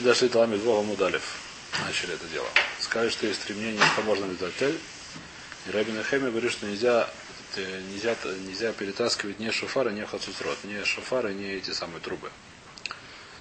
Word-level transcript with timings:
Дошли 0.00 0.28
Таламид 0.28 0.60
Бога 0.60 0.82
Мудалев. 0.82 1.22
Начали 1.86 2.12
это 2.12 2.26
дело. 2.26 2.46
Сказали, 2.80 3.08
что 3.08 3.26
есть 3.26 3.40
стремление, 3.40 3.82
что 3.94 4.02
можно 4.02 4.26
метатель. 4.26 4.78
И 5.66 5.70
Рабин 5.70 6.02
Хеми 6.04 6.28
говорит, 6.28 6.52
что 6.52 6.66
нельзя, 6.66 7.08
нельзя, 7.56 8.14
нельзя 8.46 8.72
перетаскивать 8.72 9.38
ни 9.38 9.50
шофара, 9.50 9.88
ни 9.88 10.04
хацуцрот. 10.04 10.58
Ни 10.64 10.84
шофара, 10.84 11.28
ни 11.28 11.46
эти 11.46 11.70
самые 11.70 12.00
трубы. 12.00 12.30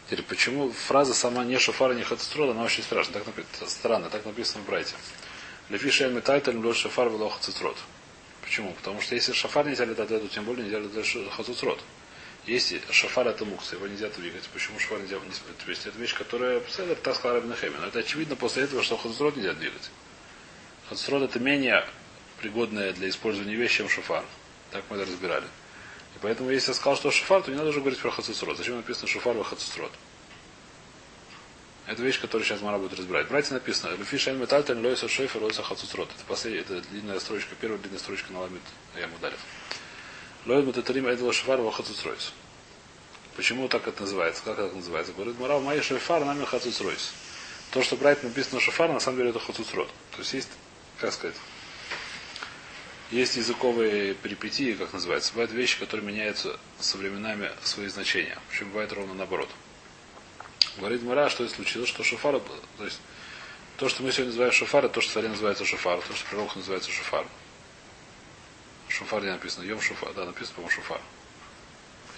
Теперь, 0.05 0.23
почему 0.23 0.71
фраза 0.71 1.13
сама 1.13 1.43
не 1.43 1.59
шофара, 1.59 1.93
не 1.93 2.03
хацуцрот, 2.03 2.51
она 2.51 2.63
очень 2.63 2.83
страшна. 2.83 3.11
Так 3.11 3.25
написано, 3.25 3.69
странно, 3.69 4.09
так 4.09 4.25
написано 4.25 4.63
в 4.63 4.65
Брайте. 4.65 4.93
Лефи 5.67 5.91
шель 5.91 6.13
метайтель 6.13 6.57
лед 6.57 6.77
шофар 6.77 7.09
вело 7.09 7.27
хацуцрот. 7.27 7.75
Почему? 8.41 8.71
Потому 8.71 9.01
что 9.01 9.15
если 9.15 9.33
шофар 9.33 9.67
нельзя 9.67 9.83
летать, 9.83 10.07
то 10.07 10.25
тем 10.29 10.45
более 10.45 10.63
нельзя 10.63 10.79
летать 10.79 11.33
хацуцрот. 11.35 11.81
Если 12.47 12.79
шафар 12.91 13.27
это 13.27 13.43
мукс, 13.43 13.73
его 13.73 13.87
нельзя 13.87 14.09
двигать. 14.09 14.43
Почему 14.53 14.79
шафар 14.79 14.99
нельзя 14.99 15.17
не 15.17 15.31
То 15.31 15.69
есть 15.69 15.87
это 15.87 15.97
вещь, 15.97 16.13
которая 16.13 16.61
Седер 16.69 16.95
так 16.95 17.15
сказал 17.15 17.37
Рабин 17.37 17.55
Но 17.79 17.87
это 17.87 17.99
очевидно 17.99 18.35
после 18.35 18.63
этого, 18.63 18.83
что 18.83 18.97
хацрот 18.97 19.35
нельзя 19.35 19.53
двигать. 19.53 19.89
Хацрот 20.89 21.23
это 21.23 21.39
менее 21.39 21.87
пригодная 22.39 22.93
для 22.93 23.09
использования 23.09 23.55
вещь, 23.55 23.77
чем 23.77 23.89
шафар. 23.89 24.23
Так 24.69 24.83
мы 24.89 24.97
это 24.97 25.05
разбирали. 25.05 25.45
И 26.15 26.19
поэтому, 26.21 26.51
если 26.51 26.69
я 26.69 26.75
сказал, 26.75 26.95
что 26.95 27.09
шафар, 27.09 27.41
то 27.41 27.49
не 27.49 27.57
надо 27.57 27.69
уже 27.69 27.79
говорить 27.79 27.99
про 27.99 28.11
хацуцрот. 28.11 28.57
Зачем 28.57 28.75
написано 28.75 29.07
шафар 29.07 29.35
во 29.35 29.43
хацуцрот? 29.43 29.91
Это 31.87 32.01
вещь, 32.01 32.19
которую 32.19 32.45
сейчас 32.45 32.61
Мара 32.61 32.77
будет 32.77 32.97
разбирать. 32.97 33.27
Братья 33.27 33.53
написано, 33.53 33.95
Люфи 33.95 34.17
Шайн 34.17 34.39
Метальтен 34.39 34.83
Лойса 34.83 35.07
Шейфер 35.07 35.41
Лойса 35.41 35.61
Хацуцрот. 35.61 36.09
Это 36.15 36.25
последняя, 36.27 36.61
это 36.61 36.81
длинная 36.81 37.19
строчка, 37.19 37.53
первая 37.59 37.79
длинная 37.79 37.99
строчка 37.99 38.33
на 38.33 38.39
ламит 38.41 38.61
Ямудалев. 38.99 39.39
Лоид 40.45 40.65
Мататарим 40.65 41.07
Эдла 41.07 41.33
Шафар 41.33 41.59
Вахацуцройс. 41.59 42.31
Почему 43.35 43.67
так 43.67 43.87
это 43.87 44.03
называется? 44.03 44.43
Как 44.45 44.59
это 44.59 44.75
называется? 44.75 45.11
Говорит, 45.13 45.39
Марав 45.39 45.63
Майя 45.63 45.81
Шафар 45.81 46.23
нами 46.23 46.45
Хацуцройс. 46.45 47.13
То, 47.71 47.81
что 47.81 47.95
брать 47.95 48.23
написано 48.23 48.61
Шафар, 48.61 48.91
на 48.91 48.99
самом 48.99 49.17
деле 49.17 49.31
это 49.31 49.39
Хацуцрот. 49.39 49.89
То 50.11 50.19
есть 50.19 50.33
есть, 50.33 50.49
как 50.99 51.11
сказать, 51.13 51.35
есть 53.09 53.35
языковые 53.35 54.13
перипетии, 54.13 54.73
как 54.73 54.93
называется. 54.93 55.33
Бывают 55.33 55.51
вещи, 55.51 55.79
которые 55.79 56.05
меняются 56.05 56.59
со 56.79 56.97
временами 56.97 57.51
свои 57.63 57.87
значения. 57.87 58.37
Причем 58.49 58.69
бывает 58.69 58.93
ровно 58.93 59.15
наоборот. 59.15 59.49
Говорит 60.77 61.01
Мара, 61.01 61.29
что 61.29 61.47
случилось, 61.47 61.89
что 61.89 62.03
шофар, 62.03 62.39
то 62.77 62.85
есть 62.85 62.99
то, 63.77 63.89
что 63.89 64.03
мы 64.03 64.11
сегодня 64.11 64.27
называем 64.27 64.53
шофар, 64.53 64.87
то, 64.89 65.01
что 65.01 65.19
в 65.19 65.27
называется 65.27 65.65
шофар, 65.65 65.99
то, 66.01 66.13
что 66.13 66.29
пророк 66.29 66.55
называется 66.55 66.91
шофар. 66.91 67.25
Шуфар 68.97 69.23
не 69.23 69.31
написано. 69.31 69.65
Йом 69.65 69.81
шуфар. 69.81 70.13
Да, 70.13 70.25
написано, 70.25 70.55
по-моему, 70.55 70.71
шуфар. 70.71 71.01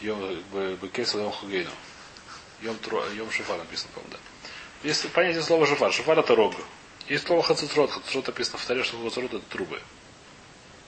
Йом 0.02 0.44
бекесел 0.82 1.22
йом 1.22 1.32
хугейну. 1.32 1.72
Йом, 2.62 2.78
йом 3.16 3.32
шуфар 3.32 3.58
написано, 3.58 3.92
по-моему, 3.96 4.14
да. 4.14 4.88
Есть 4.88 5.10
понятие 5.10 5.42
слова 5.42 5.66
шуфар. 5.66 5.92
Шуфар 5.92 6.20
это 6.20 6.36
рог. 6.36 6.54
Есть 7.10 7.26
слово 7.26 7.42
хацуцрот. 7.42 7.90
Хацуцрот 7.90 8.28
написано 8.28 8.60
в 8.60 8.66
таре, 8.66 8.84
что 8.84 8.98
хацуцрот 8.98 9.34
это 9.34 9.50
трубы. 9.50 9.82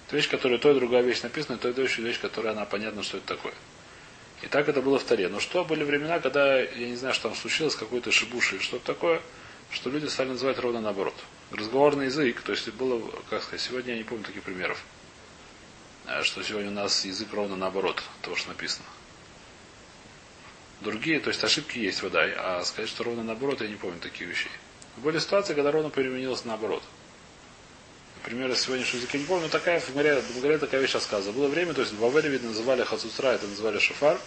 Это 0.05 0.15
вещь, 0.15 0.29
которая 0.29 0.59
то 0.59 0.69
и 0.71 0.75
другая 0.75 1.01
вещь 1.01 1.21
написана, 1.21 1.55
и 1.55 1.59
то 1.59 1.69
и 1.69 1.73
другая 1.73 1.97
вещь, 1.97 2.19
которая 2.19 2.53
она 2.53 2.65
понятна, 2.65 3.01
что 3.01 3.17
это 3.17 3.25
такое. 3.35 3.53
И 4.43 4.47
так 4.47 4.69
это 4.69 4.83
было 4.83 4.99
в 4.99 5.03
таре. 5.03 5.27
Но 5.27 5.39
что 5.39 5.65
были 5.65 5.83
времена, 5.83 6.19
когда, 6.19 6.59
я 6.59 6.87
не 6.87 6.95
знаю, 6.97 7.15
что 7.15 7.29
там 7.29 7.37
случилось, 7.37 7.75
какой-то 7.75 8.11
шибуши 8.11 8.55
или 8.55 8.61
что-то 8.61 8.85
такое, 8.85 9.21
что 9.71 9.89
люди 9.89 10.05
стали 10.05 10.29
называть 10.29 10.59
ровно 10.59 10.81
наоборот. 10.81 11.15
Разговорный 11.51 12.05
язык, 12.05 12.41
то 12.41 12.51
есть 12.51 12.69
было, 12.73 13.01
как 13.31 13.41
сказать, 13.41 13.61
сегодня 13.61 13.93
я 13.93 13.97
не 13.97 14.03
помню 14.03 14.23
таких 14.23 14.43
примеров. 14.43 14.83
А 16.11 16.23
что 16.23 16.41
сегодня 16.41 16.71
у 16.71 16.73
нас 16.73 17.05
язык 17.05 17.27
ровно 17.33 17.55
наоборот, 17.55 18.01
того, 18.23 18.35
что 18.35 18.49
написано. 18.49 18.85
Другие, 20.81 21.19
то 21.19 21.29
есть 21.29 21.43
ошибки 21.43 21.77
есть 21.77 22.01
вода, 22.01 22.21
а 22.37 22.63
сказать, 22.65 22.89
что 22.89 23.03
ровно 23.03 23.21
наоборот, 23.21 23.61
я 23.61 23.67
не 23.67 23.75
помню 23.75 23.99
таких 23.99 24.27
вещей. 24.27 24.49
Были 24.97 25.19
ситуации, 25.19 25.53
когда 25.53 25.71
ровно 25.71 25.91
переменилось 25.91 26.45
наоборот. 26.45 26.81
Например, 28.23 28.49
из 28.49 28.61
сегодняшнего 28.61 29.01
языка 29.01 29.17
не 29.19 29.25
помню, 29.25 29.43
но 29.43 29.49
такая, 29.49 29.79
в 29.79 29.93
Море, 29.93 30.19
в 30.19 30.41
Море 30.41 30.57
такая 30.57 30.81
вещь 30.81 30.95
рассказывала. 30.95 31.35
Было 31.35 31.47
время, 31.47 31.75
то 31.75 31.81
есть 31.81 31.93
в 31.93 32.01
Бавеле, 32.01 32.29
видно, 32.29 32.49
называли 32.49 32.83
Хацуцра, 32.83 33.27
это 33.27 33.45
называли 33.45 33.77
Шафар, 33.77 34.19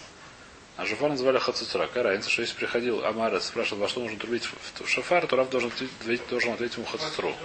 а 0.77 0.85
Шафар 0.85 1.09
называли 1.09 1.37
Хацуцра. 1.37 1.87
Какая 1.87 2.03
разница, 2.03 2.29
что 2.29 2.43
если 2.43 2.55
приходил 2.55 3.03
Амар 3.03 3.41
спрашивал, 3.41 3.81
во 3.81 3.89
что 3.89 3.99
нужно 3.99 4.17
трубить 4.17 4.47
в 4.79 4.87
Шафар, 4.87 5.27
то 5.27 5.35
Рав 5.35 5.49
должен 5.49 5.69
ответить, 5.69 6.27
должен 6.29 6.53
ответить 6.53 6.77
ему 6.77 6.85
Хацуцру. 6.85 7.35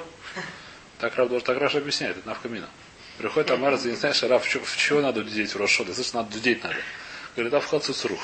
Так 1.01 1.17
Рав, 1.17 1.43
так 1.43 1.59
Раш 1.59 1.75
объясняет, 1.75 2.19
это 2.19 2.29
навкамина. 2.29 2.69
Приходит 3.19 3.51
Амар, 3.51 3.73
не 3.85 3.97
знаешь, 3.97 4.23
Раф, 4.23 4.47
в, 4.47 4.65
в 4.65 4.77
чего 4.77 5.01
надо 5.01 5.25
дудеть 5.25 5.53
в 5.53 5.57
Рошода? 5.57 5.93
Слышишь, 5.93 6.13
надо 6.13 6.33
дудеть 6.33 6.63
надо. 6.63 6.77
Говорит, 7.35 7.53
а 7.53 7.61
в 7.61 7.67
Хацуцру. 7.67 8.17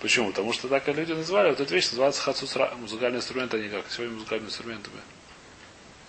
Почему? 0.00 0.30
Потому 0.30 0.54
что 0.54 0.68
так 0.68 0.88
люди 0.88 1.12
называли, 1.12 1.50
вот 1.50 1.60
эта 1.60 1.74
вещь 1.74 1.86
называется 1.86 2.22
Хацуцра. 2.22 2.74
Музыкальные 2.76 3.18
инструменты, 3.18 3.58
они 3.58 3.68
как 3.68 3.84
сегодня 3.90 4.14
музыкальные 4.14 4.48
инструменты. 4.48 4.90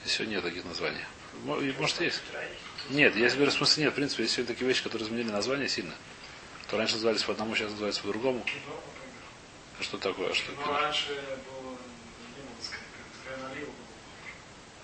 Сегодня 0.06 0.36
нет 0.36 0.44
таких 0.44 0.64
названий. 0.64 1.02
Может, 1.44 2.00
есть? 2.00 2.22
Нет, 2.90 3.16
я 3.18 3.30
говорю, 3.30 3.52
в 3.52 3.54
смысле 3.54 3.84
нет. 3.84 3.92
В 3.92 3.96
принципе, 3.98 4.24
есть 4.24 4.36
сегодня 4.36 4.54
такие 4.54 4.68
вещи, 4.68 4.82
которые 4.82 5.08
изменили 5.08 5.30
название 5.30 5.68
сильно. 5.68 5.94
То 6.70 6.78
раньше 6.78 6.94
назывались 6.94 7.24
по 7.24 7.34
одному, 7.34 7.56
сейчас 7.56 7.72
называются 7.72 8.02
по-другому. 8.02 8.46
А 9.80 9.84
что 9.84 9.98
такое? 9.98 10.30
А 10.30 10.34
что? 10.34 10.52
Раньше 10.66 11.08
было 11.52 11.59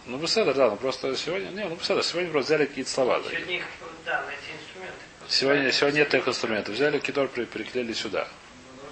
ну, 0.08 0.18
беседа, 0.18 0.54
да, 0.54 0.70
ну 0.70 0.78
просто 0.78 1.16
сегодня, 1.16 1.50
не, 1.50 1.66
ну 1.66 1.76
беседа, 1.76 2.04
сегодня 2.04 2.32
просто 2.32 2.54
взяли 2.54 2.68
какие-то 2.68 2.92
слова. 2.92 3.22
Сегодня, 3.24 3.56
их, 3.56 3.64
да, 4.06 4.24
найти 4.24 4.52
инструменты. 4.60 5.00
Сегодня, 5.28 5.72
сегодня 5.72 5.98
нет 6.00 6.10
таких 6.10 6.28
инструментов. 6.28 6.76
Взяли 6.76 7.00
китор, 7.00 7.28
при, 7.28 7.46
приклеили 7.46 7.94
сюда. 7.94 8.28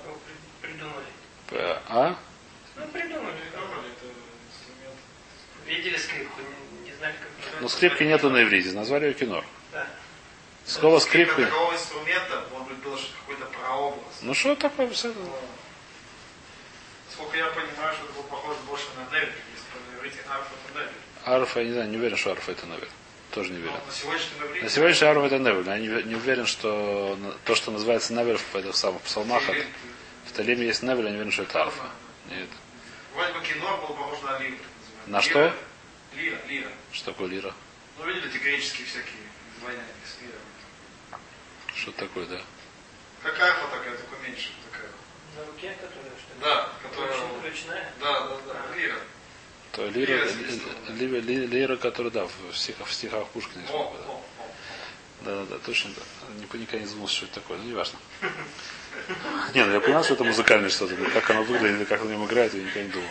Ну, 0.06 0.18
придумали. 0.62 1.06
А? 1.88 2.16
Ну, 2.76 2.88
придумали. 2.88 3.36
Видели 5.66 5.98
скрипку, 5.98 6.42
не, 6.42 6.90
не 6.90 6.98
знали, 6.98 7.14
как 7.14 7.62
Ну, 7.62 7.70
скрипки 7.70 8.04
нету 8.04 8.30
на 8.30 8.44
иврите, 8.44 8.72
назвали 8.72 9.06
ее 9.06 9.14
кинор. 9.14 9.46
Да. 9.72 9.88
Слово 10.66 11.00
скрипка. 11.00 11.46
Такого 11.46 11.74
инструмента, 11.74 12.44
может 12.52 12.68
быть, 12.68 12.78
было 12.80 12.98
что 12.98 13.10
какой-то 13.20 13.46
прообраз. 13.46 14.20
Ну, 14.22 14.34
что 14.34 14.56
такое 14.56 14.88
беседа? 14.88 15.16
Сколько 17.12 17.38
я 17.38 17.48
понимаю, 17.48 17.94
что 17.94 18.06
это 18.06 18.14
было 18.14 18.24
похоже 18.24 18.60
больше 18.68 18.86
на 18.98 19.06
נבל, 19.06 19.32
если 19.54 19.96
на 19.96 20.00
иврите 20.00 20.20
арфа 20.30 20.50
это 20.54 20.80
נבל. 20.80 21.03
Арфа, 21.26 21.60
я 21.62 21.66
не 21.66 21.72
знаю, 21.74 21.90
не 21.90 21.98
уверен, 21.98 22.18
что 22.18 22.32
арфа 22.32 22.52
это 22.52 22.66
נבל. 22.66 22.90
Тоже 23.32 23.52
не 23.52 23.60
уверен. 23.60 23.76
На 23.86 23.94
сегодняшний, 23.94 24.62
на 24.62 24.70
сегодняшний 24.70 25.08
арфа 25.08 25.26
это 25.26 25.40
נבל. 25.40 25.68
Я 25.68 26.04
не, 26.04 26.16
уверен, 26.16 26.46
что 26.46 27.18
то, 27.46 27.56
что 27.56 27.72
называется 27.72 28.14
נבל 28.14 28.38
в 28.38 28.56
этих 28.56 28.76
самых 28.76 29.02
псалмах, 29.04 29.48
это, 29.50 29.66
в 30.26 30.32
תהילים 30.34 30.66
есть 30.66 30.84
נבל, 30.84 31.06
я 31.06 31.10
не 31.12 31.16
уверен, 31.16 31.32
что 31.32 31.44
это 31.44 31.64
арфа. 31.64 31.84
Нет. 32.30 32.50
Вроде 33.16 33.34
бы 33.34 33.46
כינור 33.46 33.78
было 33.78 33.96
похоже 33.96 34.22
на 34.24 34.40
лиру. 34.40 34.58
На 35.08 35.22
что? 35.22 35.54
Лира, 36.16 36.38
лира. 36.48 36.70
Что 36.92 37.12
такое 37.12 37.28
лира? 37.28 37.54
Ну, 37.98 38.06
видели 38.06 38.30
эти 38.30 38.38
греческие 38.38 38.88
всякие 38.88 39.24
изваяния 39.60 39.86
с 40.06 40.22
лирой. 40.22 41.20
Что 41.74 41.92
такое, 41.92 42.26
да? 42.26 42.42
Как 43.24 43.40
арфа 43.40 43.68
такая, 43.68 43.98
только 43.98 44.28
меньше. 44.28 44.50
Такая. 44.72 44.90
На 45.38 45.46
руке, 45.46 45.76
которая 45.80 46.12
что 46.20 46.34
ли? 46.34 46.42
Да, 46.42 46.70
которая... 46.84 47.18
Ручная? 47.44 47.94
Да, 48.00 48.28
да, 48.28 48.38
да, 48.48 48.76
лира. 48.76 48.98
То 49.74 49.88
лира, 49.88 50.28
лира, 50.90 51.18
лира, 51.18 51.48
лира, 51.48 51.76
которая, 51.78 52.12
да, 52.12 52.28
в 52.28 52.56
стихах, 52.56 52.88
в 52.88 52.94
стихах 52.94 53.28
Пушкина. 53.30 53.64
О, 53.70 53.72
да. 53.72 53.76
О, 53.76 54.14
о. 54.14 54.22
да, 55.26 55.36
да, 55.36 55.46
да, 55.50 55.58
точно, 55.66 55.90
да. 55.96 56.02
Никогда 56.40 56.78
не 56.78 56.86
задумался, 56.86 57.16
что 57.16 57.26
это 57.26 57.36
такое, 57.36 57.58
но 57.58 57.64
не 57.64 57.74
важно. 57.74 57.98
Не, 59.56 59.66
ну 59.66 59.74
я 59.74 59.80
понял, 59.80 60.04
что 60.04 60.14
это 60.14 60.24
музыкальное 60.24 60.70
что-то. 60.70 60.96
Как 61.10 61.28
оно 61.32 61.42
выглядит, 61.42 61.88
как 61.88 62.02
оно 62.02 62.10
в 62.10 62.14
нем 62.14 62.26
играет, 62.26 62.54
я 62.54 62.62
никогда 62.62 62.84
не 62.84 62.90
думал. 62.90 63.10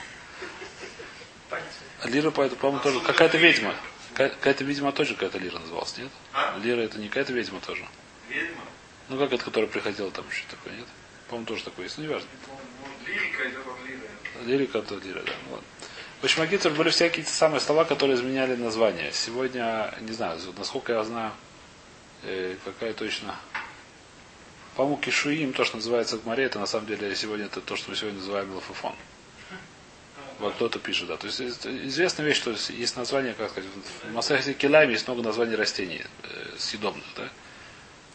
Лира, 2.05 2.31
по-моему, 2.31 2.79
тоже 2.79 3.01
какая-то 3.01 3.39
ведьма. 3.39 3.75
Какая-то 4.15 4.63
ведьма 4.63 4.93
тоже 4.93 5.15
какая-то 5.15 5.39
Лира 5.39 5.59
называлась, 5.59 5.97
нет? 5.97 6.11
А? 6.33 6.57
Лира 6.63 6.83
это 6.83 6.99
не 6.99 7.09
какая-то 7.09 7.33
ведьма 7.33 7.61
тоже. 7.61 7.85
Ведьма? 8.29 8.63
Ну 9.09 9.19
как 9.19 9.33
это, 9.33 9.45
которая 9.45 9.69
приходила 9.69 10.11
там 10.13 10.29
еще 10.29 10.45
такое, 10.49 10.75
нет? 10.75 10.87
По-моему, 11.29 11.47
тоже 11.47 11.65
такое 11.65 11.87
есть, 11.87 11.99
ну 11.99 12.05
не 12.05 12.11
важно. 12.11 12.29
Лирика 13.07 13.43
это 13.43 13.59
лира. 13.89 14.45
Лирика 14.45 14.79
это 14.79 14.95
лира, 14.97 15.23
да. 15.23 15.33
Ну, 15.47 15.55
ладно. 15.55 15.67
В 16.23 16.25
общем, 16.25 16.43
Агитер 16.43 16.71
были 16.71 16.91
всякие 16.91 17.25
те 17.25 17.33
самые 17.33 17.61
слова, 17.61 17.85
которые 17.85 18.15
изменяли 18.15 18.55
название. 18.55 19.11
Сегодня, 19.13 19.93
не 20.03 20.13
знаю, 20.13 20.39
насколько 20.57 20.93
я 20.93 21.03
знаю, 21.03 21.33
э, 22.23 22.55
какая 22.65 22.93
точно. 22.93 23.35
По-моему, 24.77 24.99
кишуим, 24.99 25.53
то, 25.53 25.65
что 25.65 25.79
называется 25.79 26.19
Гмаре, 26.19 26.45
это 26.45 26.61
на 26.61 26.67
самом 26.67 26.87
деле 26.87 27.13
сегодня 27.17 27.47
это 27.47 27.61
то, 27.61 27.75
что 27.75 27.91
мы 27.91 27.97
сегодня 27.97 28.21
называем 28.21 28.55
лафуфон. 28.55 28.95
Вот 30.39 30.55
кто-то 30.55 30.79
пишет, 30.79 31.09
да. 31.09 31.17
То 31.17 31.27
есть 31.27 31.41
известная 31.41 32.25
вещь, 32.25 32.37
что 32.37 32.55
есть 32.73 32.97
название, 32.97 33.35
как 33.35 33.51
сказать, 33.51 33.69
в 34.05 34.13
Масахе 34.13 34.55
Килайме 34.55 34.93
есть 34.93 35.09
много 35.09 35.25
названий 35.25 35.57
растений 35.57 36.03
э, 36.23 36.57
съедобных, 36.57 37.05
да. 37.17 37.29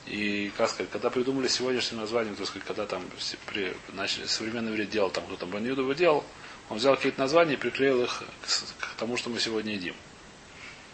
И, 0.05 0.53
как 0.55 0.69
сказать, 0.69 0.89
когда 0.91 1.09
придумали 1.09 1.49
сегодняшнее 1.49 1.99
название, 1.99 2.33
то 2.35 2.45
сказать, 2.45 2.65
когда 2.65 2.85
там 2.85 3.03
при, 3.47 3.75
начали 3.91 4.27
современный 4.27 4.71
вред 4.71 4.91
делал, 4.91 5.09
там 5.09 5.25
кто 5.25 5.35
там 5.35 5.49
Баньюдова 5.49 5.93
делал, 5.93 6.23
он 6.69 6.77
взял 6.77 6.95
какие-то 6.95 7.19
названия 7.19 7.53
и 7.53 7.57
приклеил 7.57 8.03
их 8.03 8.23
к, 8.79 8.87
тому, 8.97 9.17
что 9.17 9.29
мы 9.29 9.39
сегодня 9.39 9.73
едим. 9.73 9.95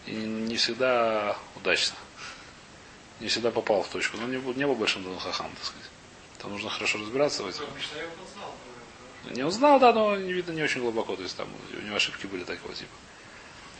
И 0.06 0.12
не 0.12 0.56
всегда 0.56 1.36
удачно. 1.56 1.96
Не 3.20 3.28
всегда 3.28 3.50
попал 3.50 3.82
в 3.82 3.88
точку. 3.88 4.16
Но 4.18 4.26
не, 4.26 4.36
не 4.36 4.66
был 4.66 4.74
большим 4.74 5.04
хахам, 5.18 5.50
так 5.56 5.64
сказать. 5.64 5.90
Там 6.38 6.52
нужно 6.52 6.70
хорошо 6.70 6.98
разбираться 6.98 7.42
в 7.42 7.48
этом. 7.48 7.66
Не 9.30 9.42
узнал, 9.42 9.80
да, 9.80 9.92
но 9.92 10.16
не 10.16 10.32
видно 10.32 10.52
не 10.52 10.62
очень 10.62 10.80
глубоко. 10.80 11.16
То 11.16 11.22
есть 11.22 11.36
там 11.36 11.48
у 11.72 11.80
него 11.80 11.96
ошибки 11.96 12.26
были 12.26 12.44
такого 12.44 12.74
типа. 12.74 12.92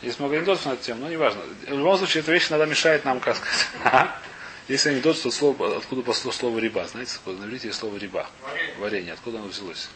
Есть 0.01 0.19
много 0.19 0.35
анекдотов 0.35 0.65
на 0.65 0.73
эту 0.73 0.83
тему, 0.83 1.01
но 1.01 1.09
неважно. 1.09 1.41
В 1.67 1.77
любом 1.77 1.97
случае, 1.97 2.21
эта 2.21 2.31
вещь 2.31 2.49
иногда 2.49 2.65
мешает 2.65 3.05
нам, 3.05 3.19
как 3.19 3.37
сказать. 3.37 4.09
Есть 4.67 4.87
анекдот, 4.87 5.15
что 5.15 5.29
слово, 5.29 5.77
откуда 5.77 6.01
пошло 6.01 6.31
слово 6.31 6.57
риба. 6.57 6.87
Знаете, 6.87 7.13
откуда? 7.15 7.41
на 7.41 7.45
иврите 7.45 7.67
есть 7.67 7.79
слово 7.79 7.97
риба. 7.97 8.27
Варенье. 8.79 9.13
Откуда 9.13 9.37
оно 9.37 9.47
взялось? 9.47 9.89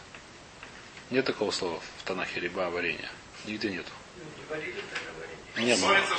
Нет 1.10 1.24
такого 1.26 1.50
слова 1.50 1.80
в 1.98 2.04
Танахе 2.04 2.40
риба, 2.40 2.70
варенье. 2.70 3.08
Нигде 3.46 3.70
нету. 3.70 3.90
Не 5.56 5.74
ну, 5.74 5.76
Ссорится, 5.76 6.14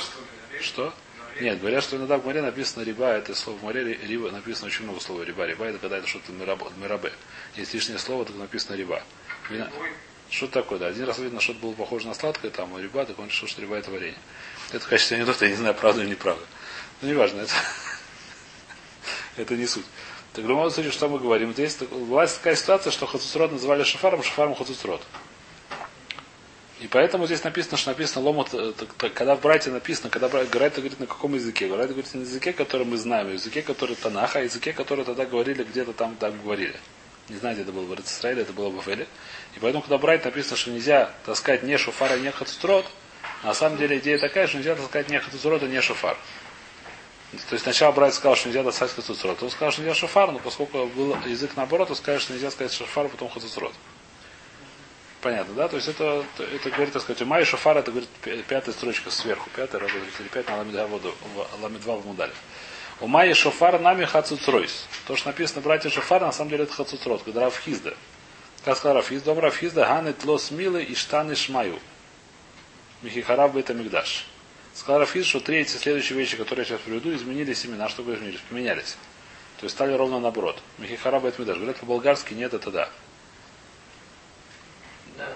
что. 0.60 0.94
Нет, 1.40 1.60
говорят, 1.60 1.82
что 1.82 1.96
иногда 1.96 2.18
в 2.18 2.24
море 2.24 2.42
написано 2.42 2.82
риба, 2.82 3.06
это 3.12 3.34
слово 3.34 3.56
в 3.56 3.62
море, 3.62 3.82
ри- 3.82 4.06
риба, 4.06 4.30
написано 4.30 4.66
очень 4.66 4.84
много 4.84 5.00
слова 5.00 5.22
риба. 5.22 5.46
Риба 5.46 5.64
это 5.64 5.78
когда 5.78 5.96
это 5.96 6.06
что-то 6.06 6.30
мираб- 6.32 6.70
мирабе. 6.76 7.12
Есть 7.56 7.72
лишнее 7.72 7.98
слово, 7.98 8.26
так 8.26 8.36
написано 8.36 8.76
риба. 8.76 9.02
Вина- 9.48 9.70
Что 10.30 10.46
такое, 10.46 10.78
да? 10.78 10.88
Один 10.88 11.04
раз 11.06 11.18
видно, 11.18 11.40
что-то 11.40 11.60
было 11.60 11.72
похоже 11.72 12.06
на 12.06 12.14
сладкое, 12.14 12.50
там, 12.50 12.72
у 12.72 12.78
риба, 12.78 13.06
так 13.06 13.18
он 13.18 13.28
решил, 13.28 13.48
что 13.48 13.62
риба 13.62 13.76
это 13.76 13.90
варенье. 13.90 14.18
Это 14.72 14.84
в 14.84 14.88
качестве 14.88 15.16
анекдота, 15.16 15.46
я 15.46 15.50
не 15.52 15.56
знаю, 15.56 15.74
правда 15.74 16.02
или 16.02 16.10
неправда. 16.10 16.44
Но 17.00 17.08
неважно, 17.08 17.40
это, 17.40 17.52
это 19.36 19.56
не 19.56 19.66
суть. 19.66 19.86
Так 20.32 20.44
в 20.44 20.48
любом 20.48 20.70
случае, 20.70 20.92
что 20.92 21.08
мы 21.08 21.18
говорим? 21.18 21.52
Так- 21.52 21.88
была 21.90 22.26
такая 22.26 22.56
ситуация, 22.56 22.90
что 22.90 23.06
Хацусрод 23.06 23.52
называли 23.52 23.84
шафаром, 23.84 24.22
шафаром 24.22 24.54
Хацусрод. 24.54 25.02
И 26.80 26.88
поэтому 26.88 27.26
здесь 27.26 27.44
написано, 27.44 27.76
что 27.76 27.90
написано 27.90 28.24
ломот, 28.24 28.48
э, 28.54 28.72
когда 29.14 29.36
в 29.36 29.40
брате 29.40 29.70
написано, 29.70 30.10
когда 30.10 30.28
брат 30.28 30.50
говорит, 30.50 30.98
на 30.98 31.06
каком 31.06 31.34
языке? 31.34 31.68
Говорит, 31.68 31.90
говорит 31.90 32.12
на 32.14 32.20
языке, 32.22 32.52
который 32.52 32.84
мы 32.84 32.96
знаем, 32.96 33.32
языке, 33.32 33.62
который 33.62 33.94
Танаха, 33.94 34.40
а 34.40 34.42
языке, 34.42 34.72
который 34.72 35.04
тогда 35.04 35.24
говорили, 35.24 35.62
где-то 35.62 35.92
там 35.92 36.16
так 36.16 36.42
говорили. 36.42 36.74
Не 37.28 37.36
знаю, 37.36 37.54
где 37.54 37.62
это 37.62 37.72
было 37.72 37.84
в 37.84 38.00
Израиле, 38.00 38.42
это 38.42 38.52
было 38.52 38.68
в 38.70 38.76
Бавеле. 38.76 39.06
И 39.54 39.60
поэтому, 39.60 39.82
когда 39.82 39.98
брать 39.98 40.24
написано, 40.24 40.56
что 40.56 40.70
нельзя 40.70 41.12
таскать 41.24 41.62
не 41.62 41.76
шуфар, 41.76 42.10
а 42.10 42.18
не 42.18 42.32
хацусрод, 42.32 42.86
на 43.44 43.54
самом 43.54 43.78
деле 43.78 43.98
идея 43.98 44.18
такая, 44.18 44.48
что 44.48 44.56
нельзя 44.56 44.74
таскать 44.74 45.08
не 45.08 45.20
хацусрод, 45.20 45.62
а 45.62 45.66
не 45.66 45.80
шуфар. 45.80 46.16
То 47.32 47.54
есть 47.54 47.62
сначала 47.62 47.92
брат 47.92 48.14
сказал, 48.14 48.36
что 48.36 48.48
нельзя 48.48 48.62
таскать 48.62 48.90
хацусрод. 48.90 49.42
Он 49.42 49.50
сказал, 49.50 49.72
что 49.72 49.80
нельзя 49.80 49.94
шуфар, 49.94 50.30
но 50.30 50.38
поскольку 50.38 50.86
был 50.86 51.16
язык 51.24 51.52
наоборот, 51.56 51.88
то 51.88 51.94
скажет, 51.94 52.22
что 52.22 52.34
нельзя 52.34 52.50
сказать 52.50 52.72
шуфар, 52.72 53.06
а 53.06 53.08
потом 53.08 53.30
хацусрод. 53.30 53.72
Понятно, 55.22 55.54
да? 55.54 55.68
То 55.68 55.76
есть 55.76 55.88
это, 55.88 56.24
это 56.38 56.70
говорит, 56.70 56.92
так 56.92 57.02
сказать, 57.02 57.22
Май 57.22 57.44
Шофар, 57.44 57.78
это 57.78 57.92
говорит 57.92 58.10
пя- 58.24 58.42
пятая 58.42 58.74
строчка 58.74 59.10
сверху, 59.10 59.48
пятая, 59.54 59.80
работает 59.80 60.12
или 60.18 60.26
пять 60.26 60.48
на 60.48 60.56
ламидва 60.56 61.96
в 61.96 62.06
мудале. 62.06 62.32
У 63.00 63.06
Майи 63.06 63.32
Шофар 63.32 63.80
нами 63.80 64.04
хацуцройс. 64.04 64.86
То, 65.06 65.16
что 65.16 65.28
написано 65.28 65.60
братья 65.60 65.90
Шофар, 65.90 66.20
на 66.22 66.32
самом 66.32 66.50
деле 66.50 66.64
это 66.64 66.72
хацуцрот, 66.72 67.22
когда 67.22 67.42
Рафхизда. 67.42 67.96
Как 68.64 68.76
сказал 68.76 68.96
Рафхизда, 68.96 69.34
Рафхизда, 69.34 69.86
ганы 69.86 70.12
тлос 70.12 70.50
милы 70.50 70.82
и 70.82 70.94
штаны 70.94 71.36
шмаю. 71.36 71.78
Михихараб 73.02 73.56
это 73.56 73.74
мигдаш. 73.74 74.26
Сказал 74.74 75.06
что 75.06 75.40
три 75.40 75.58
эти 75.58 75.76
следующие 75.76 76.18
вещи, 76.18 76.36
которые 76.36 76.64
я 76.64 76.70
сейчас 76.70 76.80
приведу, 76.80 77.14
изменились 77.14 77.64
имена. 77.66 77.88
Что 77.88 78.02
говорит 78.02 78.22
изменились? 78.22 78.40
Поменялись. 78.48 78.96
То 79.58 79.66
есть 79.66 79.76
стали 79.76 79.92
ровно 79.92 80.18
наоборот. 80.18 80.60
Михихараб 80.78 81.24
это 81.24 81.40
мигдаш. 81.40 81.56
Говорят 81.56 81.76
по-болгарски 81.76 82.34
нет, 82.34 82.54
это 82.54 82.70
да. 82.70 82.88
Да. 85.16 85.28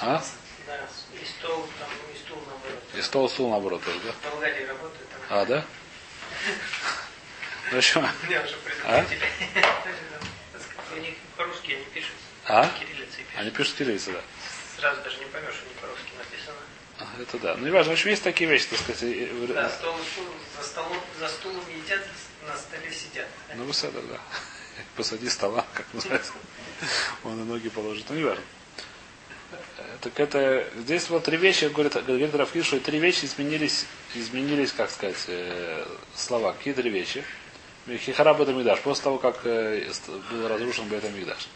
А? 0.00 0.22
да. 0.66 0.88
И 1.20 1.24
стол 1.24 1.66
там, 1.78 1.88
и 2.12 2.18
стул 2.18 2.38
наоборот. 2.46 2.82
И 2.96 3.02
стол, 3.02 3.28
стул 3.28 3.50
наоборот 3.50 3.84
тоже, 3.84 4.00
да? 4.00 4.12
В 4.12 4.32
Болгарии 4.32 4.64
работает 4.64 5.08
там. 5.10 5.20
А, 5.28 5.44
да? 5.44 5.64
Ну, 7.70 7.78
уже 7.78 8.56
предупредили. 8.56 9.20
У 10.96 11.00
них 11.00 11.14
по-русски 11.36 11.72
они 11.72 11.84
пишут. 11.84 12.14
А? 12.46 12.66
Кириллицей 12.78 13.24
пишут. 13.24 13.36
они 13.36 13.50
пишут 13.50 13.76
кириллицы, 13.76 14.12
да. 14.12 14.20
Сразу 14.78 15.02
даже 15.02 15.18
не 15.18 15.26
поймешь, 15.26 15.54
что 15.54 15.68
не 15.68 15.74
по-русски 15.74 16.10
написано. 16.16 16.56
Это 17.20 17.38
да. 17.38 17.54
Ну, 17.56 17.66
не 17.66 17.70
важно. 17.70 17.90
В 17.90 17.94
общем, 17.94 18.10
есть 18.10 18.22
такие 18.22 18.50
вещи, 18.50 18.66
так 18.70 18.78
сказать. 18.80 19.48
Да, 19.48 19.68
стол, 19.68 19.94
за 20.58 20.64
столом, 20.66 20.96
за 21.18 21.28
стулом 21.28 21.62
едят, 21.84 22.00
на 22.46 22.56
столе 22.56 22.92
сидят. 22.92 23.26
Ну, 23.54 23.64
высада, 23.64 24.00
да. 24.02 24.18
Посади 24.96 25.28
стола, 25.28 25.64
как 25.74 25.86
называется. 25.92 26.32
Он 27.24 27.40
и 27.40 27.44
ноги 27.44 27.68
положит. 27.68 28.06
Ну, 28.08 28.16
не 28.16 28.24
важно. 28.24 28.42
Э, 29.78 29.96
Так 30.00 30.18
это, 30.18 30.68
здесь 30.76 31.08
вот 31.08 31.24
три 31.24 31.36
вещи, 31.36 31.66
говорит, 31.66 31.94
говорит 32.04 32.34
Рафхи, 32.34 32.62
что 32.62 32.80
три 32.80 32.98
вещи 32.98 33.24
изменились, 33.24 33.86
изменились, 34.14 34.72
как 34.72 34.90
сказать, 34.90 35.24
э, 35.28 35.86
слова. 36.16 36.52
Какие 36.52 36.74
три 36.74 36.90
вещи? 36.90 37.24
Хихара 37.88 38.34
Бетамидаш, 38.34 38.80
после 38.80 39.04
того, 39.04 39.18
как 39.18 39.40
э, 39.44 39.90
был 40.30 40.48
разрушен 40.48 40.88
Бетамидаш. 40.88 41.48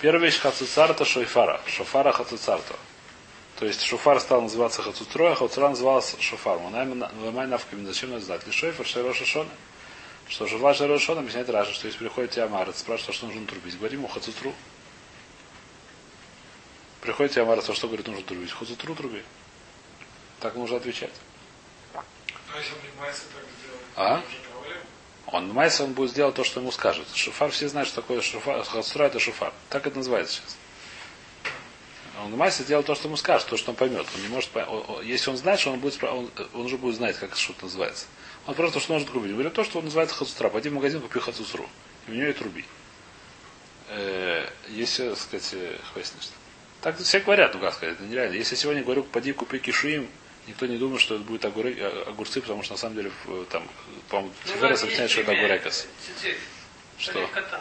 Первая 0.00 0.22
вещь 0.22 0.38
Хацуцарта 0.38 1.04
Шойфара. 1.04 1.60
Шофара 1.66 2.12
Хацуцарта. 2.12 2.74
То 3.58 3.66
есть 3.66 3.82
шофар 3.82 4.18
стал 4.20 4.42
называться 4.42 4.82
Хацуцрой, 4.82 5.32
а 5.32 5.34
Хацуцра 5.34 5.68
назывался 5.68 6.20
шофаром. 6.20 6.74
Ламай 6.74 7.46
навками, 7.46 7.84
зачем 7.84 8.10
надо 8.10 8.24
знать? 8.24 8.46
Ли 8.46 8.52
шойфар, 8.52 8.86
шейроша 8.86 9.24
шона. 9.24 9.50
Что 10.28 10.46
же 10.46 10.56
ваш 10.56 10.78
шона 10.78 11.20
объясняет 11.20 11.50
Раша, 11.50 11.72
что 11.74 11.86
если 11.86 11.98
приходит 11.98 12.30
Тиамарец, 12.30 12.78
спрашивает, 12.78 13.14
что 13.14 13.26
нужно 13.26 13.46
трубить. 13.46 13.76
Говорим 13.76 14.00
ему 14.00 14.08
Хацуцру. 14.08 14.54
Приходит 17.02 17.32
Тиамарец, 17.32 17.68
а 17.68 17.74
что 17.74 17.88
говорит, 17.88 18.06
нужно 18.06 18.22
трубить? 18.22 18.50
Хацуцру 18.50 18.94
труби. 18.94 19.22
Так 20.40 20.54
нужно 20.56 20.78
отвечать. 20.78 21.12
А 23.96 24.22
он 25.26 25.52
Майса 25.52 25.84
он 25.84 25.92
будет 25.92 26.10
сделать 26.10 26.34
то, 26.34 26.44
что 26.44 26.60
ему 26.60 26.72
скажут. 26.72 27.06
Шуфар 27.14 27.50
все 27.50 27.68
знают, 27.68 27.88
что 27.88 28.00
такое 28.00 28.20
шуфар. 28.20 28.62
Хацура 28.64 29.04
это 29.04 29.18
шуфар. 29.18 29.52
Так 29.68 29.86
это 29.86 29.96
называется 29.98 30.36
сейчас. 30.36 30.56
Он 32.24 32.30
Майса 32.36 32.64
делает 32.64 32.86
то, 32.86 32.94
что 32.94 33.08
ему 33.08 33.16
скажут, 33.16 33.48
то, 33.48 33.56
что 33.56 33.70
он 33.70 33.76
поймет. 33.76 34.06
Он 34.14 34.22
не 34.22 34.28
может 34.28 34.50
пой- 34.50 34.64
о- 34.64 34.98
о- 34.98 35.02
Если 35.02 35.30
он 35.30 35.36
знает, 35.36 35.58
что 35.60 35.72
он 35.72 35.80
будет 35.80 36.02
он, 36.04 36.30
он 36.54 36.60
уже 36.66 36.76
будет 36.76 36.96
знать, 36.96 37.16
как 37.18 37.36
что-то 37.36 37.64
называется. 37.64 38.06
Он 38.46 38.54
просто 38.54 38.80
что 38.80 38.92
может 38.92 39.08
трубить. 39.08 39.32
Говорит 39.32 39.52
то, 39.54 39.64
что 39.64 39.78
он 39.78 39.84
называется 39.86 40.14
хацутра. 40.16 40.48
Пойди 40.48 40.68
в 40.68 40.72
магазин, 40.74 41.00
купи 41.00 41.20
хацуцру. 41.20 41.68
И 42.06 42.10
в 42.10 42.14
нее 42.14 42.30
и 42.30 42.32
труби. 42.32 42.64
Э, 43.88 44.48
если, 44.68 45.10
так 45.10 45.18
сказать, 45.18 45.48
э, 45.52 45.76
хвастнешь. 45.92 46.28
Так 46.80 46.98
все 46.98 47.20
говорят, 47.20 47.54
ну 47.54 47.60
как 47.60 47.74
сказать, 47.74 47.94
это 47.96 48.04
нереально. 48.04 48.34
Если 48.34 48.54
сегодня 48.56 48.82
говорю, 48.82 49.04
поди 49.04 49.32
купи 49.32 49.58
кишуим, 49.58 50.08
никто 50.48 50.66
не 50.66 50.78
думает, 50.78 51.00
что 51.00 51.14
это 51.16 51.24
будет 51.24 51.44
огуры- 51.44 51.76
э, 51.78 52.02
огурцы, 52.08 52.40
потому 52.40 52.62
что 52.62 52.72
на 52.74 52.78
самом 52.78 52.96
деле 52.96 53.12
там, 53.50 53.68
по-моему, 54.08 54.32
Тиферес 54.44 54.82
объясняет, 54.82 55.10
что 55.10 55.20
это 55.20 55.32
огурекас. 55.46 55.86
Что? 56.98 57.12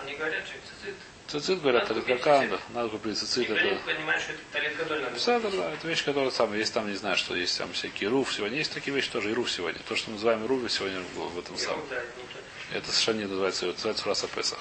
Не 0.06 0.16
говорят 0.16 0.46
же, 0.46 0.54
цицит. 0.54 0.96
Цицит 1.32 1.62
говорят, 1.62 1.88
какая, 1.88 2.50
цицит. 2.50 2.60
надо 2.74 2.90
купить 2.90 3.18
цицит. 3.18 3.50
Это... 3.50 3.82
понимает, 3.86 4.22
что 4.22 4.34
это 4.34 4.42
талит 4.52 4.76
гадоль 4.76 5.02
надо 5.02 5.52
Да, 5.52 5.72
это 5.72 5.88
вещь, 5.88 6.04
которая 6.04 6.30
самая. 6.30 6.60
Есть 6.60 6.74
там, 6.74 6.90
не 6.90 6.96
знаю, 6.96 7.16
что 7.16 7.38
есть 7.38 7.58
там 7.58 7.72
всякие 7.72 8.10
руф 8.10 8.34
сегодня. 8.34 8.58
Есть 8.58 8.74
такие 8.74 8.94
вещи 8.94 9.10
тоже, 9.10 9.32
и 9.32 9.34
руф 9.34 9.50
сегодня. 9.50 9.80
То, 9.88 9.96
что 9.96 10.10
мы 10.10 10.16
называем 10.16 10.46
руф 10.46 10.70
сегодня 10.70 11.02
в, 11.16 11.40
этом 11.40 11.58
самом. 11.58 11.86
Это 12.74 12.92
совершенно 12.92 13.20
не 13.20 13.28
называется, 13.28 13.66
это 13.66 13.76
называется 13.76 14.04
фраса 14.04 14.28
Песах. 14.28 14.60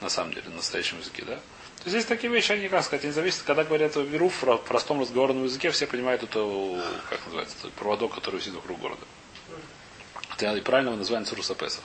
На 0.00 0.08
самом 0.08 0.32
деле, 0.32 0.48
на 0.48 0.56
настоящем 0.56 0.98
языке, 1.00 1.22
да? 1.26 1.36
То 1.36 1.84
есть 1.84 1.96
есть 1.96 2.08
такие 2.08 2.32
вещи, 2.32 2.52
они, 2.52 2.70
как 2.70 2.82
сказать, 2.82 3.04
не 3.04 3.10
зависят, 3.10 3.42
когда 3.42 3.64
говорят 3.64 3.94
о 3.98 4.00
веру 4.00 4.30
в 4.30 4.56
простом 4.56 5.02
разговорном 5.02 5.44
языке, 5.44 5.70
все 5.70 5.86
понимают 5.86 6.22
это, 6.22 6.82
как 7.10 7.26
называется, 7.26 7.56
это 7.58 7.68
проводок, 7.70 8.14
который 8.14 8.36
висит 8.36 8.54
вокруг 8.54 8.80
города. 8.80 9.04
Это 10.34 10.56
и 10.56 10.60
правильно 10.62 10.88
его 10.90 10.98
называем 10.98 11.26
Цуруса 11.26 11.54
Песах. 11.54 11.84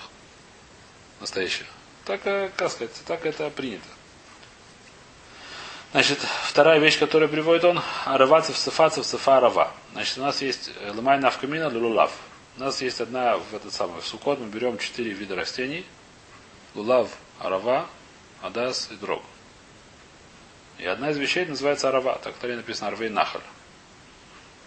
Настоящее. 1.19 1.65
Так, 2.07 2.25
э, 2.25 2.49
как 2.55 2.71
сказать, 2.71 2.93
так 3.05 3.25
это 3.25 3.49
принято. 3.49 3.83
Значит, 5.91 6.19
вторая 6.19 6.79
вещь, 6.79 6.97
которую 6.97 7.27
приводит 7.27 7.65
он, 7.65 7.81
арывацев 8.05 8.57
цефацев 8.57 9.05
цефа 9.05 9.39
арава. 9.39 9.73
Значит, 9.91 10.17
у 10.17 10.21
нас 10.21 10.41
есть 10.41 10.71
э, 10.79 10.91
лымай 10.91 11.19
навкамина 11.19 11.67
лулав. 11.67 12.13
У 12.55 12.61
нас 12.61 12.81
есть 12.81 13.01
одна 13.01 13.35
в 13.37 13.53
этот 13.53 13.73
самый, 13.73 13.99
в 13.99 14.07
Сукот 14.07 14.39
мы 14.39 14.47
берем 14.47 14.77
четыре 14.77 15.11
вида 15.11 15.35
растений. 15.35 15.85
Лулав, 16.75 17.09
арава, 17.39 17.87
адас 18.41 18.87
и 18.89 18.95
дрог. 18.95 19.21
И 20.77 20.85
одна 20.85 21.09
из 21.09 21.17
вещей 21.17 21.45
называется 21.45 21.89
арава. 21.89 22.19
Так 22.19 22.35
в 22.41 22.47
написано 22.47 22.87
арвей 22.87 23.09
нахаль. 23.09 23.41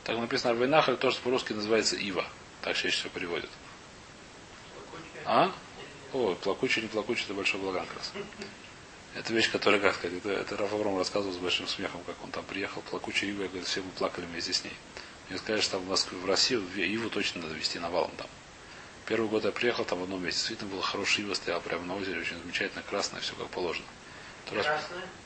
Так 0.04 0.18
написано 0.18 0.50
арвей 0.50 0.68
нахаль, 0.68 0.98
то, 0.98 1.10
что 1.10 1.22
по-русски 1.22 1.54
называется 1.54 1.96
ива. 1.96 2.26
Так 2.60 2.76
чаще 2.76 2.90
всего 2.90 3.10
переводят. 3.14 3.50
А? 5.24 5.50
О, 6.12 6.34
плакучий, 6.34 6.82
не 6.82 6.88
плакучий, 6.88 7.24
это 7.24 7.34
большой 7.34 7.60
благан 7.60 7.86
как 7.86 7.98
раз. 7.98 8.12
Это 9.14 9.32
вещь, 9.32 9.50
которая, 9.50 9.80
как 9.80 9.94
сказать, 9.96 10.18
это, 10.18 10.30
это 10.30 10.56
Раф 10.56 10.72
Авром 10.72 10.96
рассказывал 10.98 11.34
с 11.34 11.38
большим 11.38 11.66
смехом, 11.66 12.02
как 12.04 12.16
он 12.22 12.30
там 12.30 12.44
приехал, 12.44 12.80
плакучий 12.82 13.28
ива, 13.30 13.44
говорит, 13.44 13.66
все 13.66 13.80
мы 13.82 13.90
плакали 13.92 14.24
вместе 14.26 14.52
с 14.52 14.62
ней. 14.64 14.72
Мне 15.28 15.38
сказали, 15.38 15.60
что 15.60 15.72
там 15.72 15.82
в 15.82 15.88
Москве, 15.88 16.18
в 16.18 16.26
России 16.26 16.56
в 16.56 16.76
иву 16.78 17.10
точно 17.10 17.42
надо 17.42 17.54
вести 17.54 17.78
навалом 17.78 18.10
там. 18.16 18.26
Первый 19.06 19.28
год 19.28 19.44
я 19.44 19.50
приехал, 19.50 19.84
там 19.84 19.98
в 20.00 20.04
одном 20.04 20.22
месте, 20.22 20.38
действительно 20.38 20.70
было 20.70 20.82
хорошая 20.82 21.26
ива, 21.26 21.34
стояла 21.34 21.60
прямо 21.60 21.84
на 21.84 21.96
озере, 21.96 22.20
очень 22.20 22.38
замечательно, 22.38 22.82
красная, 22.88 23.20
все 23.20 23.34
как 23.34 23.48
положено. 23.48 23.86
То 24.46 24.54
раз- 24.54 24.66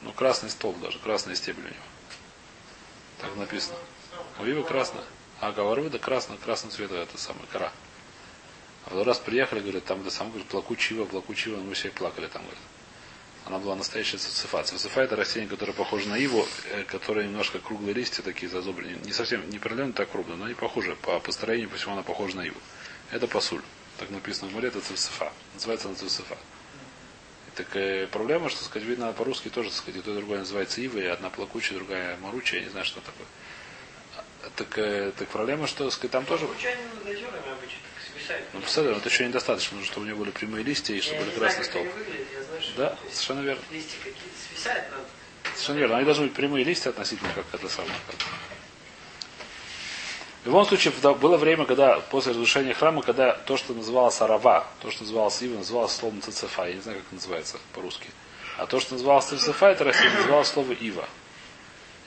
ну, 0.02 0.12
красный 0.12 0.48
стол 0.50 0.72
даже, 0.74 0.98
красные 0.98 1.36
стебли 1.36 1.62
у 1.62 1.66
него. 1.66 1.76
Так 3.20 3.36
написано. 3.36 3.76
У 4.40 4.44
ивы 4.44 4.64
красная. 4.64 5.04
А 5.40 5.52
говорю, 5.52 5.90
да 5.90 5.98
красный, 5.98 6.38
красный 6.38 6.70
цвет, 6.70 6.90
это 6.92 7.18
самая 7.18 7.46
кора. 7.52 7.72
А 8.86 9.04
раз 9.04 9.18
приехали, 9.18 9.60
говорят, 9.60 9.84
там 9.84 10.00
это 10.02 10.10
сам, 10.10 10.28
говорит, 10.28 10.46
плакучий 10.48 10.96
ива, 10.96 11.06
плакучий 11.06 11.52
ива, 11.52 11.60
мы 11.60 11.74
все 11.74 11.90
плакали 11.90 12.26
там, 12.26 12.42
говорит. 12.42 12.60
Она 13.46 13.58
была 13.58 13.76
настоящая 13.76 14.18
цифа. 14.18 14.62
Цифа 14.62 15.02
это 15.02 15.16
растение, 15.16 15.48
которое 15.48 15.72
похоже 15.72 16.08
на 16.08 16.16
иву, 16.16 16.46
э, 16.70 16.84
которое 16.84 17.26
немножко 17.26 17.58
круглые 17.58 17.92
листья 17.92 18.22
такие 18.22 18.50
зазубренные. 18.50 18.96
Не 19.04 19.12
совсем, 19.12 19.48
не 19.50 19.58
определенно 19.58 19.92
так 19.92 20.10
крупно, 20.10 20.36
но 20.36 20.46
они 20.46 20.54
похожи. 20.54 20.96
По 20.96 21.18
построению, 21.20 21.68
по 21.68 21.76
всему 21.76 21.92
она 21.92 22.02
похожа 22.02 22.36
на 22.36 22.46
иву. 22.46 22.56
Это 23.10 23.26
пасуль. 23.26 23.62
Так 23.98 24.10
написано 24.10 24.50
в 24.50 24.54
море, 24.54 24.68
это 24.68 24.80
цифа. 24.80 25.30
Называется 25.54 25.88
она 25.88 25.96
цифа. 25.96 26.36
Так 27.54 27.68
проблема, 28.10 28.48
что 28.48 28.64
сказать, 28.64 28.88
видно 28.88 29.12
по-русски 29.12 29.48
тоже, 29.48 29.68
так 29.68 29.78
сказать, 29.78 30.00
и 30.00 30.02
то 30.02 30.10
и 30.10 30.16
другое 30.16 30.40
называется 30.40 30.80
ива, 30.80 30.98
и 30.98 31.06
одна 31.06 31.30
плакучая, 31.30 31.78
другая 31.78 32.16
маручая, 32.16 32.60
я 32.60 32.66
не 32.66 32.72
знаю, 32.72 32.84
что 32.84 33.00
такое. 33.00 33.26
А, 34.16 34.50
Так, 34.56 35.14
так 35.16 35.28
проблема, 35.28 35.68
что 35.68 35.88
сказать, 35.90 36.10
там 36.10 36.24
тоже. 36.24 36.46
Обычно 36.46 36.70
Ну, 38.52 38.60
посмотрим, 38.60 38.96
это 38.96 39.08
еще 39.08 39.26
недостаточно, 39.26 39.76
нужно, 39.76 39.90
чтобы 39.92 40.06
у 40.06 40.08
него 40.08 40.20
были 40.20 40.30
прямые 40.30 40.64
листья 40.64 40.94
и 40.94 41.00
чтобы 41.00 41.20
Я 41.20 41.24
были 41.24 41.38
красный 41.38 41.64
что 41.64 41.86
Да, 42.76 42.96
совершенно 43.10 43.40
верно. 43.40 43.62
листья 43.70 43.96
какие-то 43.98 44.38
свисают, 44.48 44.84
но 44.92 44.98
Совершенно 45.52 45.78
верно. 45.78 45.96
Они 45.96 46.04
должны 46.04 46.24
быть 46.24 46.34
прямые 46.34 46.64
листья 46.64 46.90
относительно 46.90 47.30
как 47.34 47.44
это 47.52 47.68
самое. 47.68 47.94
Как. 48.06 48.16
В 50.42 50.46
любом 50.46 50.66
случае, 50.66 50.92
было 51.14 51.36
время, 51.36 51.64
когда 51.64 52.00
после 52.00 52.32
разрушения 52.32 52.74
храма, 52.74 53.02
когда 53.02 53.32
то, 53.32 53.56
что 53.56 53.72
называлось 53.72 54.20
арава, 54.20 54.66
то, 54.80 54.90
что 54.90 55.04
называлось 55.04 55.40
ива, 55.40 55.56
называлось 55.56 55.92
словом 55.92 56.20
цицефа. 56.20 56.66
Я 56.66 56.74
не 56.74 56.80
знаю, 56.80 56.98
как 56.98 57.06
это 57.06 57.14
называется 57.14 57.58
по-русски. 57.72 58.08
А 58.58 58.66
то, 58.66 58.78
что 58.78 58.94
называлось 58.94 59.26
цицефа, 59.26 59.68
это 59.68 59.84
растение, 59.84 60.18
называлось 60.18 60.48
слово 60.48 60.72
ива. 60.72 61.08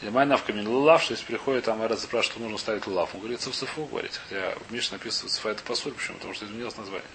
Майнавка 0.02 0.54
мин 0.54 0.68
лулав, 0.68 1.02
что 1.02 1.14
если 1.14 1.26
приходит 1.26 1.66
там 1.66 1.84
Эрет 1.84 2.00
спрашивает, 2.00 2.34
что 2.34 2.40
нужно 2.40 2.58
ставить 2.60 2.86
лулав. 2.86 3.16
Он 3.16 3.22
говорит, 3.22 3.42
цифцефу, 3.42 3.86
говорит. 3.86 4.20
Хотя 4.24 4.54
в 4.68 4.72
Миш 4.72 4.92
написано 4.92 5.30
цифа 5.30 5.50
это 5.50 5.64
посоль, 5.64 5.94
почему? 5.94 6.18
Потому 6.18 6.34
что 6.36 6.46
изменилось 6.46 6.78
название. 6.78 7.10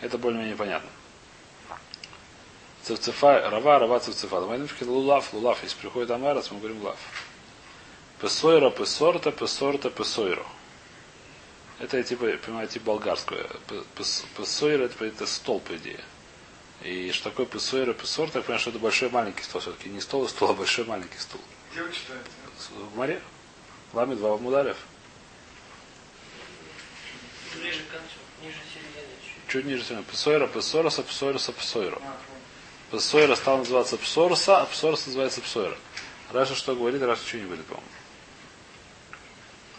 Это 0.00 0.18
более-менее 0.18 0.56
понятно. 0.56 0.90
Цифцефа, 2.82 3.48
рава, 3.50 3.78
рава, 3.78 4.00
цифцефа. 4.00 4.40
Майнавка 4.40 4.82
лулав, 4.84 5.32
лулав. 5.32 5.62
Если 5.62 5.78
приходит 5.78 6.10
Амарас, 6.10 6.50
мы 6.50 6.58
говорим 6.58 6.82
лав. 6.82 6.98
Песойра, 8.20 8.70
песорта, 8.70 9.30
песорта, 9.30 9.90
песойро. 9.90 10.46
Это 11.78 12.02
типа, 12.02 12.26
понимаете, 12.44 12.80
болгарское. 12.80 13.46
Песойра 14.36 14.84
это, 14.84 15.04
это 15.04 15.26
стол, 15.26 15.60
по 15.60 15.76
идее. 15.76 16.00
И 16.82 17.10
что 17.12 17.30
такое 17.30 17.46
песойра, 17.46 17.92
песорта, 17.92 18.38
я 18.38 18.42
понимаю, 18.42 18.60
что 18.60 18.70
это 18.70 18.78
большой 18.78 19.10
маленький 19.10 19.42
стол. 19.42 19.60
Все-таки 19.60 19.88
не 19.88 20.00
стол 20.00 20.24
и 20.24 20.28
стол, 20.28 20.50
а 20.50 20.54
большой 20.54 20.84
маленький 20.84 21.18
стул. 21.18 21.40
Где 21.72 21.82
вы 21.82 21.92
читаете? 21.92 22.24
В 22.70 22.96
море? 22.96 23.20
Лами 23.92 24.14
два 24.14 24.36
мударев. 24.36 24.76
ближе 27.54 27.80
к 27.84 27.92
концу, 27.92 28.18
ниже 28.42 28.58
середины 28.72 29.12
чуть. 29.22 29.52
Чуть 29.52 29.64
ниже 29.64 29.84
сегодня. 29.84 30.04
Песойра, 30.04 30.46
песороса, 30.46 31.02
песойроса, 31.02 31.52
песойро. 31.52 31.98
А, 32.04 32.16
Песойра 32.90 33.34
стал 33.34 33.58
называться 33.58 33.96
псорса, 33.96 34.60
а 34.60 34.66
псорса 34.66 35.08
называется 35.08 35.40
псойра. 35.40 35.76
Раши 36.32 36.54
что 36.54 36.74
говорит, 36.74 37.02
Раши 37.02 37.22
ничего 37.22 37.40
не 37.40 37.46
говорит, 37.46 37.66
по-моему. 37.66 37.88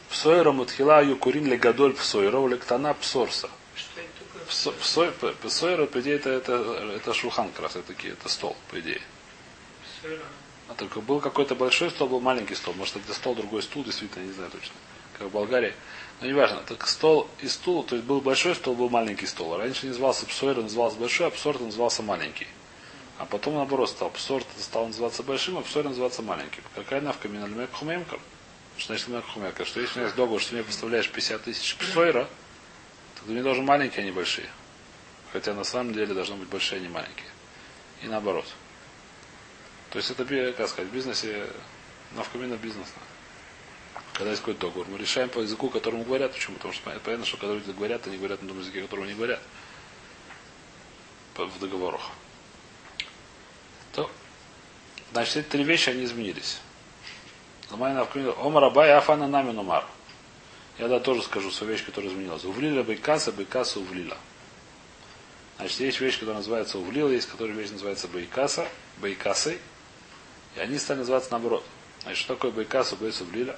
פתורה 0.10 0.51
מתחילה 0.51 1.03
היו 1.03 1.19
קורין 1.19 1.46
לגדול 1.46 1.94
פתורה, 1.94 2.46
לקטנה 2.48 2.94
פתורתא. 2.94 3.50
Что 3.75 4.01
פתורה, 4.48 5.86
по 5.86 6.00
идее, 6.01 6.16
это, 6.16 6.30
это, 6.30 6.54
это 6.96 7.13
שולחן 7.13 7.51
как 7.51 7.63
раз, 7.63 7.75
это, 7.75 7.88
такие, 7.88 8.13
это 8.13 8.30
стол, 8.30 8.56
по 8.72 8.80
идее. 8.80 9.01
А 10.70 10.74
только 10.75 11.00
был 11.01 11.20
какой-то 11.20 11.56
большой 11.56 11.89
стол, 11.92 12.10
был 12.10 12.20
маленький 12.20 12.56
стол. 12.56 12.74
Может, 12.74 12.98
это 12.98 13.13
стол, 13.13 13.36
другой 13.36 13.63
стул, 13.63 13.84
действительно, 13.84 14.25
не 14.25 14.34
знаю 14.34 14.51
точно. 14.51 14.74
Как 15.18 15.27
в 15.27 15.32
Болгарии. 15.32 15.74
Но 16.22 16.27
неважно. 16.27 16.62
Так 16.68 16.88
стол 16.88 17.30
и 17.42 17.48
стул, 17.48 17.84
то 17.84 17.96
есть 17.96 18.08
был 18.08 18.22
большой 18.22 18.56
стол, 18.56 18.75
был 18.75 18.89
маленький 18.89 19.27
стол. 19.27 19.58
Раньше 19.58 19.88
назывался 19.88 20.25
פתורה, 20.25 20.62
назывался 20.62 20.98
большой, 20.98 21.27
а 21.27 21.30
פתורתא 21.29 21.62
назывался 21.62 22.04
маленький. 22.04 22.48
А 23.18 23.25
потом 23.25 23.56
наоборот 23.56 23.89
стал. 23.89 24.10
Псорт 24.10 24.46
стал 24.60 24.88
называться 24.88 25.24
большим, 25.24 25.58
а 25.58 25.62
псойр 25.62 25.88
называться 25.88 26.22
маленьким. 26.22 26.63
Какая 26.75 27.01
навка 27.01 27.27
минальмек 27.27 27.72
хумемкар? 27.72 28.20
Что 28.77 28.94
значит 28.94 29.08
мек 29.08 29.25
хумемкар? 29.25 29.66
Что 29.66 29.80
если 29.80 30.00
у 30.00 30.01
меня 30.04 30.12
договор, 30.12 30.42
что 30.42 30.54
мне 30.54 30.63
поставляешь 30.63 31.10
50 31.10 31.44
тысяч 31.44 31.75
псойра, 31.77 32.27
мне 33.31 33.43
должен 33.43 33.65
маленькие, 33.65 34.01
а 34.01 34.05
не 34.05 34.12
большие. 34.12 34.50
Хотя 35.34 35.53
на 35.53 35.63
самом 35.63 35.93
деле 35.93 36.13
должны 36.13 36.36
быть 36.36 36.48
большие, 36.48 36.79
а 36.79 36.81
не 36.81 36.89
маленькие. 36.89 37.27
И 38.01 38.07
наоборот. 38.07 38.46
То 39.89 39.98
есть 39.98 40.12
это, 40.12 40.25
как 40.53 40.69
сказать, 40.69 40.91
в 40.91 40.93
бизнесе, 40.93 41.48
навкамина 42.15 42.55
бизнес. 42.55 42.88
Когда 44.13 44.31
есть 44.31 44.41
какой-то 44.41 44.67
договор, 44.67 44.88
мы 44.89 44.98
решаем 44.98 45.29
по 45.29 45.39
языку, 45.39 45.69
которому 45.69 46.03
говорят. 46.03 46.34
Почему? 46.34 46.55
Потому 46.55 46.74
что 46.74 46.89
понятно, 47.00 47.25
что 47.25 47.38
когда 47.38 47.53
люди 47.53 47.72
говорят, 47.72 48.07
они 48.07 48.17
говорят 48.17 48.41
на 48.41 48.48
том 48.48 48.60
языке, 48.60 48.81
которого 48.81 49.05
не 49.05 49.13
говорят. 49.13 49.41
В 51.36 51.60
договорах. 51.60 52.01
То, 53.93 54.10
значит, 55.12 55.38
эти 55.38 55.48
три 55.48 55.63
вещи, 55.63 55.89
они 55.89 56.03
изменились. 56.05 56.60
Омар 57.69 58.63
Абай 58.63 58.91
Афана 58.91 59.27
Намин 59.27 59.60
Омар. 59.60 59.86
Я 60.79 60.88
да 60.88 61.00
тоже 61.00 61.24
скажу 61.24 61.50
свою 61.50 61.74
вещь, 61.74 61.84
которая 61.84 62.12
изменилась. 62.12 62.43
Увлила 62.46 62.84
Байкаса, 62.84 63.31
Байкаса 63.31 63.79
увлила. 63.79 64.17
Значит, 65.57 65.79
есть 65.79 66.00
вещь, 66.00 66.15
которая 66.15 66.38
называется 66.38 66.77
увлила, 66.77 67.10
есть, 67.10 67.27
которая 67.27 67.55
вещь 67.55 67.72
называется 67.72 68.07
Байкаса, 68.07 68.67
Байкасой. 68.98 69.57
И 70.55 70.60
они 70.60 70.77
стали 70.77 71.00
называться 71.00 71.31
наоборот. 71.31 71.65
Значит, 72.03 72.19
что 72.19 72.36
такое 72.36 72.51
Байкаса, 72.51 72.96
Бейс 72.96 73.19
увлила? 73.22 73.57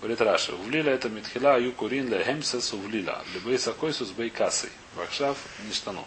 Говорит 0.00 0.20
Раша. 0.20 0.54
Увлила 0.54 0.90
это 0.90 1.08
Митхила 1.08 1.58
Юкурин 1.58 2.08
ле 2.08 2.22
Хемсес 2.24 2.72
увлила. 2.72 3.24
Лебейса 3.34 3.72
Койсус 3.72 4.10
Байкасой. 4.10 4.70
Вахшав 4.94 5.36
Ништану. 5.66 6.04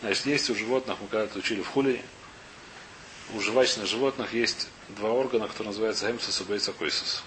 Значит, 0.00 0.26
есть 0.26 0.50
у 0.50 0.54
животных, 0.54 0.98
мы 1.00 1.08
когда-то 1.08 1.38
учили 1.38 1.62
в 1.62 1.68
хули, 1.68 2.02
у 3.34 3.40
жвачных 3.40 3.86
животных 3.86 4.34
есть 4.34 4.68
два 4.90 5.10
органа, 5.10 5.48
которые 5.48 5.68
называются 5.68 6.06
Хемсес 6.06 6.40
и 6.40 6.44
Бейса 6.44 6.72
Койсус. 6.72 7.24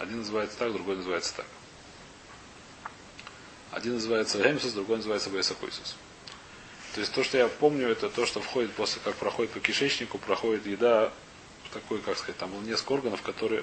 Один 0.00 0.20
называется 0.20 0.56
так, 0.56 0.72
другой 0.72 0.96
называется 0.96 1.34
так. 1.36 1.46
Один 3.70 3.94
называется 3.94 4.38
Гемсис, 4.38 4.72
другой 4.72 4.96
называется 4.96 5.28
Бейсакойсис. 5.28 5.94
То 6.94 7.00
есть 7.00 7.12
то, 7.12 7.22
что 7.22 7.36
я 7.36 7.48
помню, 7.48 7.86
это 7.86 8.08
то, 8.08 8.24
что 8.24 8.40
входит 8.40 8.72
после, 8.72 9.02
как 9.04 9.14
проходит 9.16 9.52
по 9.52 9.60
кишечнику, 9.60 10.16
проходит 10.16 10.66
еда 10.66 11.12
такой, 11.74 12.00
как 12.00 12.16
сказать, 12.16 12.38
там 12.38 12.50
было 12.50 12.62
несколько 12.62 12.92
органов, 12.92 13.20
которые 13.20 13.62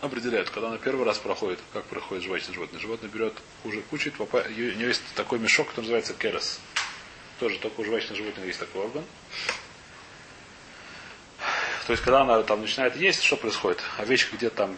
определяют, 0.00 0.50
когда 0.50 0.66
она 0.66 0.78
первый 0.78 1.06
раз 1.06 1.18
проходит, 1.18 1.60
как 1.72 1.84
проходит 1.84 2.24
жвачное 2.24 2.54
животное. 2.54 2.80
Животное 2.80 3.08
берет 3.08 3.34
уже 3.62 3.82
кучит, 3.82 4.14
попа... 4.14 4.44
у 4.44 4.50
него 4.50 4.88
есть 4.88 5.02
такой 5.14 5.38
мешок, 5.38 5.68
который 5.68 5.84
называется 5.84 6.12
керес. 6.12 6.58
Тоже 7.38 7.60
только 7.60 7.80
у 7.80 7.84
жвачного 7.84 8.16
животного 8.16 8.46
есть 8.46 8.58
такой 8.58 8.82
орган. 8.82 9.04
То 11.86 11.92
есть, 11.92 12.02
когда 12.02 12.22
она 12.22 12.42
там 12.42 12.62
начинает 12.62 12.96
есть, 12.96 13.22
что 13.22 13.36
происходит? 13.36 13.80
Овечка 13.98 14.36
где-то 14.36 14.56
там 14.56 14.76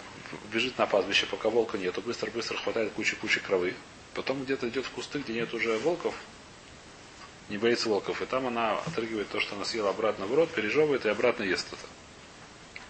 бежит 0.52 0.78
на 0.78 0.86
пастбище, 0.86 1.26
пока 1.26 1.48
волка 1.48 1.78
нету, 1.78 2.00
быстро-быстро 2.02 2.56
хватает 2.56 2.92
кучу-кучу 2.92 3.40
травы. 3.40 3.74
Потом 4.14 4.44
где-то 4.44 4.68
идет 4.68 4.86
в 4.86 4.90
кусты, 4.90 5.18
где 5.18 5.34
нет 5.34 5.52
уже 5.54 5.76
волков, 5.78 6.14
не 7.48 7.58
боится 7.58 7.88
волков, 7.88 8.22
и 8.22 8.26
там 8.26 8.46
она 8.46 8.78
отрыгивает 8.78 9.28
то, 9.28 9.40
что 9.40 9.54
она 9.54 9.64
съела 9.64 9.90
обратно 9.90 10.26
в 10.26 10.34
рот, 10.34 10.50
пережевывает 10.50 11.04
и 11.04 11.08
обратно 11.08 11.42
ест 11.42 11.66
это. 11.72 11.86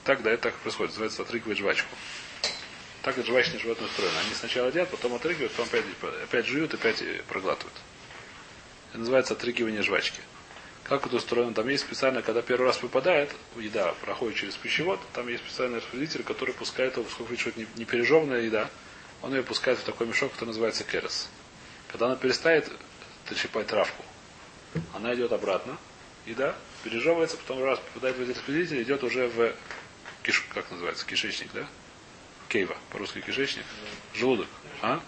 Так, 0.05 0.23
да, 0.23 0.31
это 0.31 0.45
так 0.45 0.55
происходит. 0.57 0.93
Называется 0.93 1.23
отрыгивать 1.23 1.59
жвачку. 1.59 1.89
Так 3.03 3.19
и 3.19 3.23
жвачные 3.23 3.59
животные 3.59 3.89
устроены. 3.89 4.17
Они 4.25 4.35
сначала 4.35 4.69
едят, 4.69 4.91
потом 4.91 5.15
отрыгивают, 5.15 5.53
потом 5.53 5.67
опять, 5.67 5.85
опять 6.23 6.47
жуют, 6.47 6.75
опять 6.75 7.03
проглатывают. 7.25 7.75
Это 8.91 8.99
называется 8.99 9.35
отрыгивание 9.35 9.83
жвачки. 9.83 10.21
Как 10.85 11.07
это 11.07 11.17
устроено? 11.17 11.55
Там 11.55 11.67
есть 11.69 11.85
специально, 11.85 12.21
когда 12.21 12.43
первый 12.43 12.67
раз 12.67 12.77
попадает, 12.77 13.35
еда 13.57 13.95
проходит 14.03 14.37
через 14.37 14.55
пищевод, 14.55 15.01
там 15.15 15.29
есть 15.29 15.43
специальный 15.43 15.79
распределитель, 15.79 16.23
который 16.23 16.53
пускает 16.55 16.97
его, 16.99 17.09
сколько 17.09 17.37
что 17.39 17.53
не, 17.57 17.67
не 17.77 17.87
пережеванная 17.87 18.43
еда, 18.43 18.69
он 19.23 19.35
ее 19.35 19.43
пускает 19.43 19.79
в 19.79 19.85
такой 19.85 20.07
мешок, 20.07 20.33
который 20.33 20.49
называется 20.49 20.85
керес. 20.85 21.29
Когда 21.89 22.07
она 22.07 22.17
перестает 22.17 22.71
трещипать 23.27 23.67
травку, 23.67 24.05
она 24.93 25.15
идет 25.15 25.33
обратно, 25.33 25.79
еда 26.27 26.55
пережевывается, 26.83 27.39
потом 27.39 27.65
раз 27.65 27.79
попадает 27.79 28.17
в 28.17 28.21
этот 28.21 28.37
распределитель, 28.37 28.83
идет 28.83 29.03
уже 29.05 29.29
в 29.29 29.55
киш, 30.23 30.45
как 30.53 30.71
называется, 30.71 31.07
кишечник, 31.07 31.51
да? 31.55 31.67
Кейва, 32.49 32.77
по-русски 32.91 33.23
кишечник. 33.23 33.65
Желудок. 34.13 34.49
А? 34.83 35.01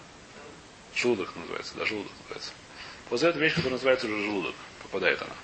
Желудок 0.95 1.35
называется, 1.35 1.75
да, 1.77 1.85
желудок 1.85 2.11
называется. 2.23 2.51
После 3.09 3.29
этого 3.29 3.43
вещь, 3.43 3.53
которая 3.53 3.73
называется 3.73 4.07
уже 4.07 4.23
желудок, 4.23 4.55
попадает 4.81 5.21
она. 5.21 5.35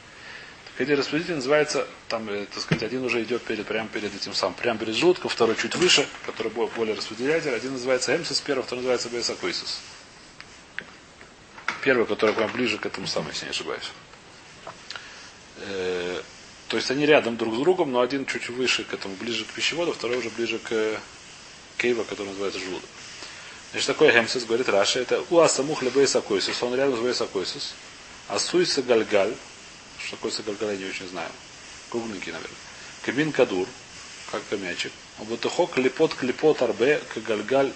Эти 0.80 0.92
распределитель 0.92 1.36
называется, 1.36 1.88
там, 2.08 2.28
э, 2.30 2.48
так 2.48 2.64
сказать, 2.64 2.82
один 2.82 3.04
уже 3.04 3.22
идет 3.22 3.44
перед, 3.44 3.68
прямо 3.68 3.88
перед 3.90 4.16
этим 4.16 4.34
самым, 4.34 4.56
прямо 4.56 4.80
перед 4.80 4.96
желудком, 4.96 5.30
второй 5.30 5.56
чуть 5.56 5.76
выше, 5.76 6.08
который 6.26 6.52
бо- 6.52 6.66
более 6.68 6.96
распределяет. 6.96 7.46
Один 7.46 7.74
называется 7.74 8.16
эмсис, 8.16 8.42
первый, 8.42 8.64
второй 8.64 8.80
называется 8.82 9.10
бесакойсис. 9.10 9.82
Первый, 11.82 12.08
который 12.08 12.34
прям 12.34 12.52
ближе 12.52 12.80
к 12.80 12.88
этому 12.88 13.06
самому, 13.06 13.30
если 13.30 13.46
не 13.46 13.52
ошибаюсь. 13.52 13.92
Э, 15.58 16.22
то 16.70 16.78
есть 16.78 16.90
они 16.90 17.06
рядом 17.06 17.38
друг 17.38 17.54
с 17.54 17.60
другом, 17.60 17.92
но 17.92 18.02
один 18.02 18.26
чуть 18.26 18.50
выше 18.50 18.84
к 18.84 18.94
этому, 18.96 19.16
ближе 19.16 19.46
к 19.46 19.50
пищеводу, 19.50 19.94
второй 19.94 20.18
уже 20.18 20.32
ближе 20.32 20.58
к 20.58 21.00
кейва, 21.78 22.04
который 22.04 22.30
называется 22.30 22.60
желудок. 22.60 22.90
Значит, 23.72 23.88
такой 23.88 24.12
гемсис, 24.12 24.46
говорит 24.46 24.70
Раша, 24.70 25.02
это 25.02 25.24
уа 25.30 25.48
самух 25.48 25.84
лебейсакойсис, 25.84 26.64
он 26.64 26.74
рядом 26.74 26.98
с 26.98 27.00
бейсакойсис, 27.00 27.76
а 28.28 28.40
суйса 28.40 28.82
гальгаль, 28.82 29.36
Что 30.06 30.16
такое 30.18 30.32
сагальгаль, 30.32 30.74
я 30.74 30.78
не 30.78 30.86
очень 30.86 31.08
знаю. 31.08 31.30
Кругленький, 31.90 32.32
наверное. 32.32 32.58
Кабин 33.04 33.32
кадур, 33.32 33.68
как 34.32 34.42
мячик. 34.60 34.92
Бутухо 35.20 35.68
клепот 35.68 36.14
клепот 36.16 36.62
арбе 36.62 37.02
кагальгаль 37.14 37.72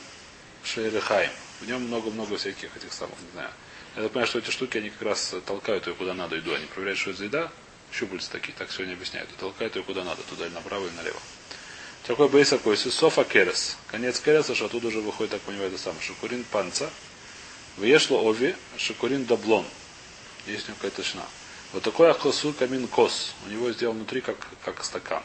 шейрехаем. 0.64 1.32
В 1.62 1.68
нем 1.68 1.84
много-много 1.84 2.38
всяких 2.38 2.76
этих 2.76 2.94
самых, 2.94 3.20
не 3.20 3.32
знаю. 3.34 3.50
Я 3.96 4.04
так 4.04 4.12
понимаю, 4.12 4.28
что 4.28 4.40
эти 4.40 4.52
штуки, 4.52 4.78
они 4.78 4.90
как 4.90 5.02
раз 5.02 5.34
толкают 5.46 5.88
ее 5.88 5.96
куда 5.96 6.14
надо 6.14 6.36
еду. 6.36 6.54
Они 6.54 6.66
проверяют, 6.66 7.00
что 7.00 7.12
это 7.12 7.24
еда. 7.24 7.52
Щупальца 7.92 8.30
такие, 8.32 8.54
так 8.54 8.72
сегодня 8.72 8.94
объясняют. 8.94 9.30
Толкают 9.38 9.76
ее 9.76 9.84
куда 9.84 10.04
надо, 10.04 10.22
туда 10.24 10.46
или 10.46 10.54
направо 10.54 10.86
или 10.86 10.94
налево. 10.94 11.20
Такой 12.06 12.30
бейс 12.30 12.50
такой, 12.50 12.78
софа 12.78 13.24
керес. 13.24 13.76
Конец 13.88 14.20
кереса, 14.20 14.56
что 14.56 14.66
оттуда 14.66 14.88
уже 14.88 15.02
выходит, 15.02 15.32
так 15.32 15.42
понимаю, 15.42 15.70
это 15.70 15.78
самое. 15.78 16.02
Шукурин 16.02 16.44
панца. 16.44 16.90
Выешло 17.78 18.22
ови, 18.22 18.56
шукурин 18.78 19.26
даблон. 19.26 19.66
Есть 20.46 20.66
у 20.66 20.68
него 20.70 20.78
какая-то 20.82 21.04
шина. 21.04 21.26
Вот 21.74 21.84
такой 21.84 22.10
ахласур 22.10 22.54
камин 22.54 22.88
кос. 22.88 23.36
У 23.46 23.50
него 23.50 23.72
сделан 23.72 23.98
внутри 23.98 24.22
как, 24.22 24.38
как 24.64 24.84
стакан. 24.84 25.24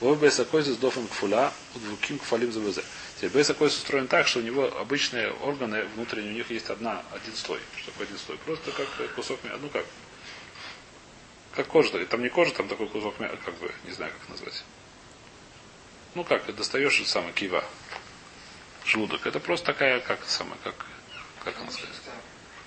Вов 0.00 0.18
бейсакой 0.18 0.62
с 0.62 0.76
дофом 0.76 1.06
кфуля, 1.08 1.52
двуким 1.74 2.18
кфалим 2.18 2.52
за 2.52 2.82
Теперь 3.16 3.30
бейсакой 3.30 3.68
устроен 3.68 4.08
так, 4.08 4.26
что 4.26 4.38
у 4.38 4.42
него 4.42 4.64
обычные 4.78 5.30
органы 5.30 5.84
внутренние, 5.94 6.32
у 6.32 6.36
них 6.36 6.50
есть 6.50 6.70
одна, 6.70 7.02
один 7.12 7.34
слой. 7.34 7.60
Что 7.76 7.90
такое 7.90 8.06
один 8.06 8.18
слой? 8.18 8.38
Просто 8.38 8.72
как 8.72 8.86
кусок 9.14 9.42
мяса. 9.44 9.58
Ну 9.60 9.68
как? 9.68 9.84
Как 11.54 11.66
кожа. 11.66 12.06
Там 12.06 12.22
не 12.22 12.30
кожа, 12.30 12.54
там 12.54 12.68
такой 12.68 12.88
кусок 12.88 13.20
мяса, 13.20 13.36
как 13.44 13.54
бы, 13.58 13.70
не 13.84 13.92
знаю, 13.92 14.12
как 14.18 14.28
назвать. 14.30 14.64
Ну 16.14 16.24
как, 16.24 16.54
достаешь 16.54 17.06
самое 17.06 17.34
кива. 17.34 17.64
Желудок. 18.86 19.26
Это 19.26 19.38
просто 19.38 19.66
такая, 19.66 20.00
как 20.00 20.24
самое, 20.26 20.56
как, 20.64 20.86
как 21.44 21.60
она 21.60 21.70
сказать. 21.70 21.94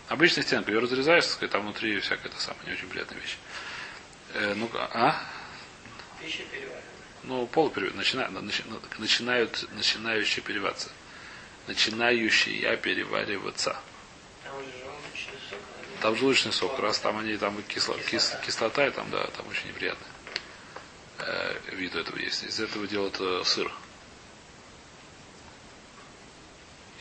Обычная 0.09 0.43
стенка. 0.43 0.71
Ее 0.71 0.79
разрезаешь, 0.79 1.25
сказать, 1.25 1.51
там 1.51 1.63
внутри 1.63 1.99
всякая 1.99 2.29
это 2.29 2.39
самая 2.39 2.65
не 2.65 2.73
очень 2.73 2.87
приятная 2.87 3.19
вещь. 3.19 3.37
Э, 4.33 4.53
ну, 4.55 4.69
а? 4.73 5.23
Пища 6.21 6.43
переваривается. 6.51 6.83
Ну, 7.23 7.47
полуперевод. 7.47 7.95
Начина, 7.95 8.29
начи, 8.29 8.63
начинают, 8.97 9.65
начинающие 9.73 10.43
переваться. 10.43 10.89
Начинающие 11.67 12.75
перевариваться. 12.77 13.77
Там 14.43 14.53
желудочный 14.57 15.39
сок. 15.49 15.59
Там 16.01 16.15
желудочный 16.15 16.53
сок. 16.53 16.79
Раз 16.79 16.99
там 16.99 17.17
они 17.17 17.37
там 17.37 17.63
кисло, 17.63 17.97
кис, 17.97 18.35
кислота, 18.45 18.87
и 18.87 18.91
там, 18.91 19.09
да, 19.09 19.25
там 19.27 19.47
очень 19.47 19.69
неприятно. 19.69 20.05
Э, 21.19 21.55
вид 21.71 21.95
у 21.95 21.99
этого 21.99 22.17
есть. 22.17 22.43
Из 22.43 22.59
этого 22.59 22.87
делают 22.87 23.15
э, 23.21 23.41
сыр. 23.45 23.71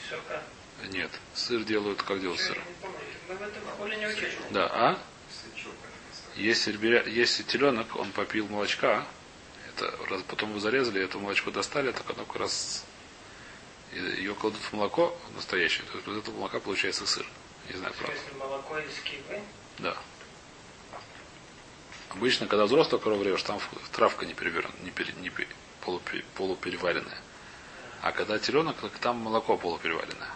Сока. 0.08 0.42
Нет. 0.90 1.10
Сыр 1.34 1.64
делают, 1.64 2.02
как 2.02 2.20
делают 2.20 2.40
сыр? 2.40 2.58
Мы 3.28 3.34
в 3.36 3.42
этом 3.42 3.62
школе 3.74 3.96
не 3.96 4.06
учили. 4.06 4.32
Да, 4.50 4.66
а? 4.72 4.98
Если, 6.36 6.72
беря- 6.74 7.08
если 7.08 7.42
теленок, 7.42 7.94
он 7.96 8.10
попил 8.12 8.48
молочка, 8.48 9.04
это 9.68 9.94
раз, 10.08 10.22
потом 10.22 10.50
его 10.50 10.60
зарезали, 10.60 11.02
это 11.02 11.18
молочко 11.18 11.50
достали, 11.50 11.92
так 11.92 12.08
оно 12.10 12.24
как 12.24 12.36
раз 12.36 12.84
ее 13.92 14.34
кладут 14.34 14.60
в 14.60 14.72
молоко 14.72 15.16
настоящее, 15.34 15.84
то 15.86 15.96
есть 15.98 16.06
вот 16.06 16.16
этого 16.16 16.34
молока 16.36 16.58
получается 16.60 17.06
сыр. 17.06 17.26
Не 17.70 17.76
знаю, 17.76 17.92
правда. 17.98 18.16
Если 18.16 18.38
молоко 18.38 18.78
из 18.78 18.98
кивы, 19.04 19.40
Да. 19.78 19.96
Обычно, 22.10 22.46
когда 22.46 22.66
взрослую 22.66 23.00
корову 23.00 23.22
режешь, 23.24 23.42
там 23.42 23.58
травка 23.92 24.26
не, 24.26 24.34
перевернута, 24.34 24.76
не, 24.82 24.90
пере- 24.90 25.14
не 25.20 25.30
пе- 25.30 25.48
полупе- 25.82 26.24
полупереваренная. 26.34 27.18
А 28.02 28.12
когда 28.12 28.38
теленок, 28.38 28.76
там 29.00 29.16
молоко 29.16 29.56
полупереваренное. 29.56 30.28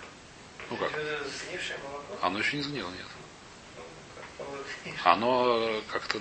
Ну 0.71 0.77
как? 0.77 0.91
молоко, 0.93 2.19
Оно 2.23 2.39
еще 2.39 2.57
не 2.57 2.63
сгнило, 2.63 2.91
нет. 2.91 3.07
ну. 4.39 4.47
Оно 5.05 5.59
э, 5.59 5.83
как-то... 5.91 6.21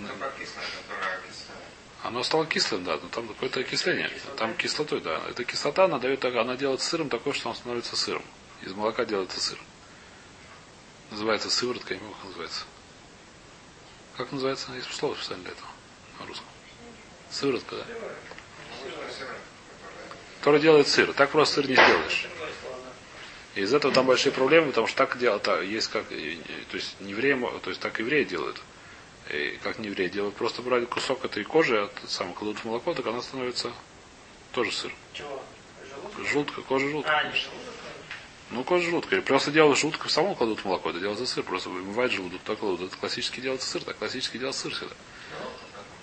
Оно 2.04 2.22
стало 2.22 2.46
кислым, 2.46 2.84
да, 2.84 3.00
но 3.02 3.10
там 3.10 3.28
какое-то 3.28 3.62
окисление. 3.62 4.12
Там 4.38 4.56
кислотой, 4.56 5.02
да. 5.02 5.22
Эта 5.28 5.44
кислота, 5.44 5.86
она 5.86 5.98
дает, 5.98 6.24
она 6.24 6.56
делает 6.56 6.82
сыром 6.82 7.10
такое, 7.10 7.34
что 7.34 7.50
он 7.50 7.56
становится 7.56 7.96
сыром. 7.96 8.24
Из 8.62 8.74
молока 8.74 9.06
делается 9.06 9.40
сыр. 9.40 9.58
Называется 11.10 11.50
сыворотка, 11.50 11.94
я 11.94 12.00
не 12.00 12.02
помню, 12.02 12.16
как 12.16 12.26
называется. 12.26 12.64
Как 14.18 14.32
называется? 14.32 14.72
Есть 14.74 14.94
слово 14.94 15.16
специально 15.16 15.44
для 15.44 15.54
этого 15.54 15.70
на 16.20 16.26
русском. 16.28 16.48
Сыворотка, 17.32 17.76
да. 17.76 17.86
Которая 20.40 20.62
делает 20.62 20.88
сыр. 20.88 21.12
Так 21.14 21.32
просто 21.32 21.56
сыр 21.56 21.68
не 21.68 21.74
сделаешь. 21.74 22.28
И 23.56 23.62
из 23.62 23.74
этого 23.74 23.94
там 23.94 24.06
большие 24.06 24.32
проблемы, 24.32 24.68
потому 24.68 24.88
что 24.88 24.98
так 24.98 25.18
делают, 25.18 25.48
есть 25.64 25.88
как, 25.88 26.08
то 26.08 26.16
есть 26.78 27.00
не 27.00 27.12
евреи, 27.12 27.40
то 27.64 27.70
есть 27.70 27.82
так 27.82 28.00
евреи 28.00 28.24
делают. 28.24 28.62
И 29.32 29.58
как 29.64 29.80
не 29.80 29.88
евреи 29.88 30.08
делают, 30.08 30.36
просто 30.36 30.62
брали 30.62 30.86
кусок 30.86 31.26
этой 31.26 31.44
кожи, 31.44 31.82
от 31.84 31.92
сам 32.08 32.34
кладут 32.34 32.60
в 32.60 32.66
молоко, 32.66 32.94
так 32.94 33.08
она 33.08 33.22
становится 33.22 33.72
тоже 34.52 34.72
сыр. 34.72 34.94
Чего? 35.14 35.42
Желудка, 36.30 36.62
кожа 36.62 36.88
желудка. 36.88 37.18
А, 37.18 37.24
не 37.24 37.32
желудок? 37.32 37.74
Ну, 38.52 38.64
кожа 38.64 38.86
желудка. 38.86 39.16
Или 39.16 39.22
просто 39.22 39.52
делают 39.52 39.80
желудка 39.80 40.08
в 40.08 40.12
самом 40.12 40.36
кладут 40.36 40.60
в 40.60 40.66
молоко, 40.66 40.92
это 40.92 41.00
делается 41.00 41.26
сыр, 41.26 41.44
просто 41.44 41.70
вымывает 41.70 42.12
желудок, 42.12 42.42
так 42.46 42.60
кладут. 42.60 42.82
Это 42.82 42.98
классически 42.98 43.40
делается 43.40 43.68
сыр, 43.68 43.84
так 43.84 43.98
классически 43.98 44.38
делается 44.38 44.64
сыр 44.64 44.74
всегда. 44.74 44.96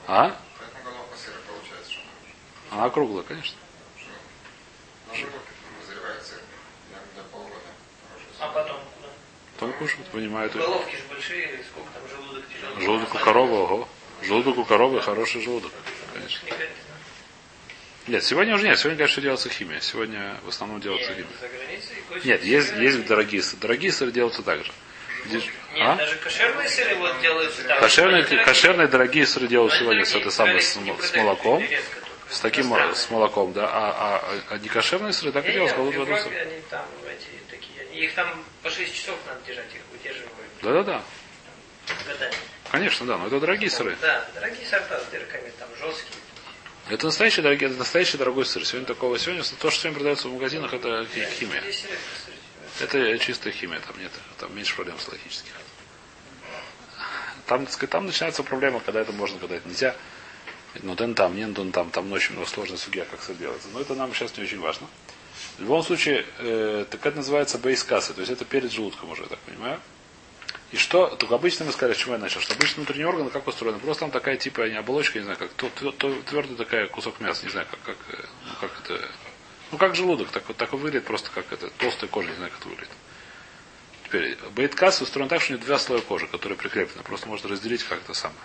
А? 0.07 0.37
Она 2.71 2.91
круглая, 2.91 3.23
конечно. 3.23 3.57
на 5.09 5.15
желудке 5.15 5.38
назревает 5.81 6.23
сыр 6.25 6.41
для, 6.88 6.99
для 7.15 7.23
полгода. 7.31 7.55
А 8.41 8.49
потом 8.49 8.81
куда? 8.97 9.09
Потом 9.62 9.79
кушают, 9.79 10.09
понимают. 10.09 10.57
Головки 10.57 10.96
же 10.96 11.03
большие, 11.09 11.61
сколько 11.70 11.88
там 11.92 12.03
желудок 12.09 12.44
тяжелый. 12.48 12.85
Желудок 12.85 13.14
у 13.14 13.18
коровы, 13.18 13.57
ого. 13.59 13.88
Желудок 14.22 14.59
у 14.59 14.64
коровы 14.64 15.01
хороший 15.01 15.40
желудок, 15.40 15.70
конечно. 16.12 16.48
Нет, 18.09 18.25
сегодня 18.25 18.57
уже 18.57 18.66
нет. 18.66 18.77
Сегодня, 18.77 18.98
конечно, 18.98 19.22
делается 19.22 19.48
химия. 19.51 19.79
Сегодня 19.79 20.37
в 20.44 20.48
основном 20.48 20.81
делается 20.81 21.14
химия. 21.14 22.25
Нет, 22.25 22.42
есть, 22.42 22.72
есть 22.72 23.07
дорогие 23.07 23.40
сыры. 23.40 23.61
Дорогие 23.61 23.92
сыры 23.92 24.11
делаются 24.11 24.42
так 24.42 24.64
же. 24.64 24.72
Нет, 25.27 25.44
а? 25.79 25.94
даже 25.94 26.16
кошерные 26.16 26.68
сыры 26.68 26.96
вот 26.96 27.20
делаются 27.20 27.62
так. 27.62 27.79
Кошерные, 27.79 28.25
кошерные 28.25 28.88
дорогие 28.88 29.25
сыры 29.29 29.46
делают 29.46 29.75
сегодня 29.75 30.05
с 30.05 30.12
этой 30.12 30.33
самой 30.33 30.61
с, 30.61 30.72
с 30.72 31.16
молоком. 31.16 31.62
С 32.29 32.40
таким 32.40 32.75
с 32.94 33.11
молоком, 33.11 33.53
да. 33.53 33.68
А, 33.70 34.25
а, 34.25 34.40
а 34.51 34.59
не 34.59 34.68
кошерные 34.68 35.12
сыры 35.12 35.31
так 35.31 35.48
и 35.48 35.53
делают, 35.53 35.70
в 35.70 35.77
кладут 35.77 35.94
в 35.94 36.03
одну 36.03 36.16
Европе 36.16 36.31
сыр. 36.31 36.42
они 36.42 36.62
там 36.68 36.85
эти 37.07 37.41
Их 38.03 38.15
там 38.15 38.45
по 38.65 38.71
6 38.71 38.95
часов 38.95 39.17
надо 39.29 39.41
держать, 39.47 39.73
их 39.73 39.81
удерживают 39.95 40.33
Да-да-да. 40.61 41.03
годами. 42.05 42.35
Конечно, 42.73 43.07
да, 43.07 43.17
но 43.17 43.29
это 43.29 43.38
дорогие 43.38 43.71
сыры. 43.71 43.97
Да, 44.01 44.29
дорогие 44.35 44.67
сорта 44.67 44.99
с 45.01 45.05
дырками, 45.07 45.53
там 45.57 45.69
жесткие. 45.81 46.17
Это 46.88 47.07
настоящий 47.07 47.43
дорогой, 47.43 47.69
это 47.69 47.77
настоящий 47.79 48.19
дорогой 48.19 48.45
сыр. 48.45 48.65
Сегодня 48.67 48.87
такого 48.88 49.17
сегодня 49.21 49.45
то, 49.45 49.71
что 49.71 49.81
сегодня 49.83 49.99
продается 49.99 50.27
в 50.29 50.33
магазинах, 50.33 50.73
это 50.75 51.07
хи- 51.15 51.29
химия. 51.38 51.62
Это 52.81 53.19
чистая 53.21 53.53
химия, 53.53 53.79
там 53.87 53.97
нет, 54.01 54.11
там 54.38 54.53
меньше 54.57 54.75
проблем 54.75 54.97
психологических. 54.97 55.53
Там, 57.47 57.67
так 57.67 57.73
сказать, 57.75 57.91
там 57.91 58.07
начинается 58.07 58.43
проблема, 58.43 58.81
когда 58.81 59.01
это 59.01 59.12
можно, 59.12 59.38
когда 59.38 59.55
это 59.57 59.69
нельзя. 59.69 59.95
Но 60.83 60.97
ден 60.97 61.15
там, 61.15 61.37
не 61.37 61.45
ден 61.45 61.71
там, 61.71 61.91
там 61.91 62.11
очень 62.11 62.33
много 62.33 62.49
сложная 62.49 62.79
судья, 62.79 63.05
как 63.05 63.23
это 63.23 63.35
делается. 63.35 63.69
Но 63.73 63.81
это 63.81 63.95
нам 63.95 64.12
сейчас 64.12 64.37
не 64.37 64.43
очень 64.43 64.59
важно. 64.59 64.88
В 65.59 65.61
любом 65.62 65.83
случае, 65.83 66.25
э, 66.38 66.87
так 66.91 67.05
это 67.05 67.19
называется 67.19 67.59
бейскасы, 67.59 68.15
то 68.15 68.21
есть 68.21 68.33
это 68.33 68.45
перед 68.45 68.73
желудком 68.73 69.11
уже, 69.11 69.23
я 69.23 69.29
так 69.29 69.38
понимаю. 69.41 69.81
И 70.71 70.77
что, 70.79 71.09
только 71.17 71.35
обычно 71.35 71.67
мы 71.67 71.73
сказали, 71.73 71.93
с 71.95 71.99
чего 71.99 72.15
я 72.15 72.19
начал, 72.19 72.41
что 72.41 72.55
обычно 72.55 72.77
внутренние 72.77 73.07
органы 73.07 73.29
как 73.31 73.47
устроены? 73.47 73.79
Просто 73.79 74.01
там 74.01 74.11
такая 74.11 74.38
типа, 74.38 74.69
не 74.71 74.77
оболочка, 74.77 75.19
не 75.19 75.25
знаю, 75.25 75.38
как 75.38 75.51
то, 75.53 75.69
то, 75.69 75.93
то 75.93 76.15
твердый 76.23 76.57
такая 76.57 76.87
кусок 76.88 77.21
мяса, 77.21 77.45
не 77.45 77.51
знаю, 77.53 77.67
как, 77.71 77.83
как, 77.83 77.97
э, 78.19 78.25
ну, 78.47 78.53
как 78.61 78.71
это, 78.83 79.09
ну 79.71 79.79
как 79.79 79.95
желудок, 79.95 80.31
так, 80.31 80.49
вот- 80.49 80.57
так 80.57 80.73
выглядит 80.73 81.05
просто 81.05 81.31
как 81.31 81.53
это, 81.53 81.69
толстая 81.77 82.09
кожа, 82.09 82.31
не 82.31 82.37
знаю, 82.37 82.51
как 82.51 82.61
это 82.61 82.69
выглядит. 82.71 82.93
Теперь, 84.05 84.38
бейткас 84.55 85.03
устроен 85.03 85.29
так, 85.29 85.43
что 85.43 85.53
у 85.53 85.57
него 85.57 85.67
два 85.67 85.79
слоя 85.79 86.01
кожи, 86.01 86.27
которые 86.27 86.57
прикреплены. 86.59 87.03
Просто 87.03 87.29
можно 87.29 87.49
разделить 87.51 87.83
как 87.85 87.99
это 88.01 88.15
самое. 88.15 88.41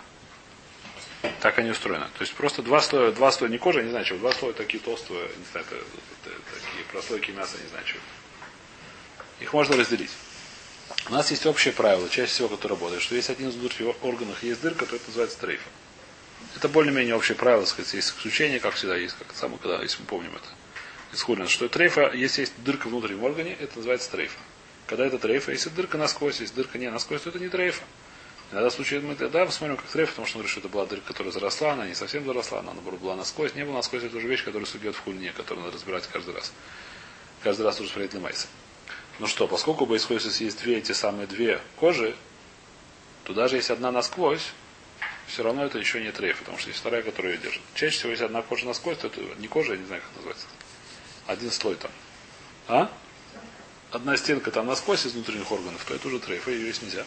Так 1.40 1.58
они 1.58 1.70
устроены. 1.70 2.06
То 2.16 2.22
есть 2.22 2.34
просто 2.34 2.62
два 2.62 2.80
слоя, 2.80 3.10
два 3.12 3.30
слоя 3.32 3.50
не 3.50 3.58
кожи, 3.58 3.82
не 3.82 3.90
знаю 3.90 4.04
чего, 4.04 4.18
два 4.18 4.32
слоя 4.32 4.52
такие 4.52 4.82
толстые, 4.82 5.20
не 5.36 5.44
знаю, 5.52 5.66
это, 5.66 5.76
это- 5.76 6.36
прослойки 6.92 7.30
мяса, 7.30 7.56
не 7.62 7.68
знаю 7.68 7.84
чего. 7.84 8.00
Их 9.40 9.52
можно 9.52 9.76
разделить. 9.76 10.10
У 11.08 11.12
нас 11.12 11.30
есть 11.30 11.46
общее 11.46 11.72
правило, 11.72 12.08
чаще 12.08 12.30
всего, 12.30 12.48
которое 12.48 12.74
работает, 12.74 13.02
что 13.02 13.14
если 13.14 13.32
один 13.32 13.48
из 13.48 13.54
внутренних 13.54 13.94
органов 14.02 14.42
есть 14.42 14.60
дырка, 14.60 14.86
то 14.86 14.96
это 14.96 15.06
называется 15.06 15.38
трейфа. 15.38 15.68
Это 16.56 16.68
более-менее 16.68 17.14
общее 17.14 17.36
правило, 17.36 17.64
сказать, 17.64 17.92
есть 17.94 18.08
исключение, 18.08 18.60
как 18.60 18.74
всегда 18.74 18.96
есть, 18.96 19.14
как 19.18 19.28
самое, 19.34 19.58
когда, 19.58 19.82
если 19.82 20.00
мы 20.00 20.06
помним 20.06 20.34
это. 20.34 20.48
Из 21.12 21.50
что 21.50 21.68
трейфа, 21.68 22.12
если 22.12 22.42
есть 22.42 22.52
дырка 22.58 22.88
внутреннем 22.88 23.24
органе, 23.24 23.56
это 23.58 23.76
называется 23.76 24.10
трейфа. 24.10 24.38
Когда 24.86 25.06
это 25.06 25.18
трейфа, 25.18 25.52
если 25.52 25.70
дырка 25.70 25.98
насквозь, 25.98 26.40
если 26.40 26.54
дырка 26.54 26.78
не 26.78 26.90
насквозь, 26.90 27.22
то 27.22 27.30
это 27.30 27.38
не 27.38 27.48
трейфа. 27.48 27.82
Иногда 28.50 28.70
случае 28.70 29.00
мы 29.00 29.14
тогда 29.14 29.44
посмотрим, 29.44 29.76
как 29.76 29.86
трейфа, 29.86 30.12
потому 30.12 30.26
что 30.26 30.38
мы 30.38 30.42
говорим, 30.42 30.50
что 30.50 30.60
это 30.60 30.68
была 30.70 30.86
дырка, 30.86 31.08
которая 31.08 31.32
заросла, 31.32 31.72
она 31.72 31.86
не 31.86 31.94
совсем 31.94 32.24
заросла, 32.24 32.60
она 32.60 32.72
наоборот 32.72 33.00
была 33.00 33.14
насквозь, 33.14 33.54
не 33.54 33.64
была 33.64 33.76
насквозь, 33.76 34.04
это 34.04 34.16
уже 34.16 34.26
вещь, 34.26 34.42
которая 34.42 34.66
судьет 34.66 34.96
в 34.96 35.00
хульне, 35.00 35.32
которую 35.32 35.64
надо 35.64 35.76
разбирать 35.76 36.06
каждый 36.06 36.34
раз. 36.34 36.52
Каждый 37.42 37.62
раз 37.62 37.78
уже 37.78 37.90
смотреть 37.90 38.14
на 38.14 38.20
майса. 38.20 38.46
Ну 39.18 39.26
что, 39.26 39.46
поскольку 39.48 39.86
происходит, 39.86 40.24
если 40.24 40.44
есть 40.44 40.58
две 40.62 40.78
эти 40.78 40.92
самые 40.92 41.26
две 41.26 41.60
кожи, 41.76 42.16
то 43.24 43.34
даже 43.34 43.56
если 43.56 43.74
одна 43.74 43.92
насквозь, 43.92 44.52
все 45.26 45.42
равно 45.42 45.66
это 45.66 45.78
еще 45.78 46.00
не 46.00 46.10
трейф, 46.10 46.38
потому 46.38 46.56
что 46.56 46.68
есть 46.68 46.80
вторая, 46.80 47.02
которая 47.02 47.34
ее 47.34 47.38
держит. 47.38 47.62
Чаще 47.74 47.98
всего, 47.98 48.10
если 48.10 48.24
одна 48.24 48.40
кожа 48.40 48.64
насквозь, 48.64 48.96
то 48.96 49.08
это 49.08 49.20
не 49.38 49.46
кожа, 49.48 49.72
я 49.74 49.78
не 49.78 49.84
знаю, 49.84 50.00
как 50.00 50.16
называется. 50.16 50.46
Один 51.26 51.50
слой 51.50 51.74
там. 51.74 51.90
А? 52.66 52.90
Одна 53.90 54.16
стенка 54.16 54.50
там 54.50 54.66
насквозь 54.66 55.04
из 55.04 55.12
внутренних 55.12 55.52
органов, 55.52 55.84
то 55.84 55.94
это 55.94 56.08
уже 56.08 56.18
трейф, 56.18 56.48
и 56.48 56.52
ее 56.52 56.68
есть 56.68 56.82
нельзя. 56.82 57.04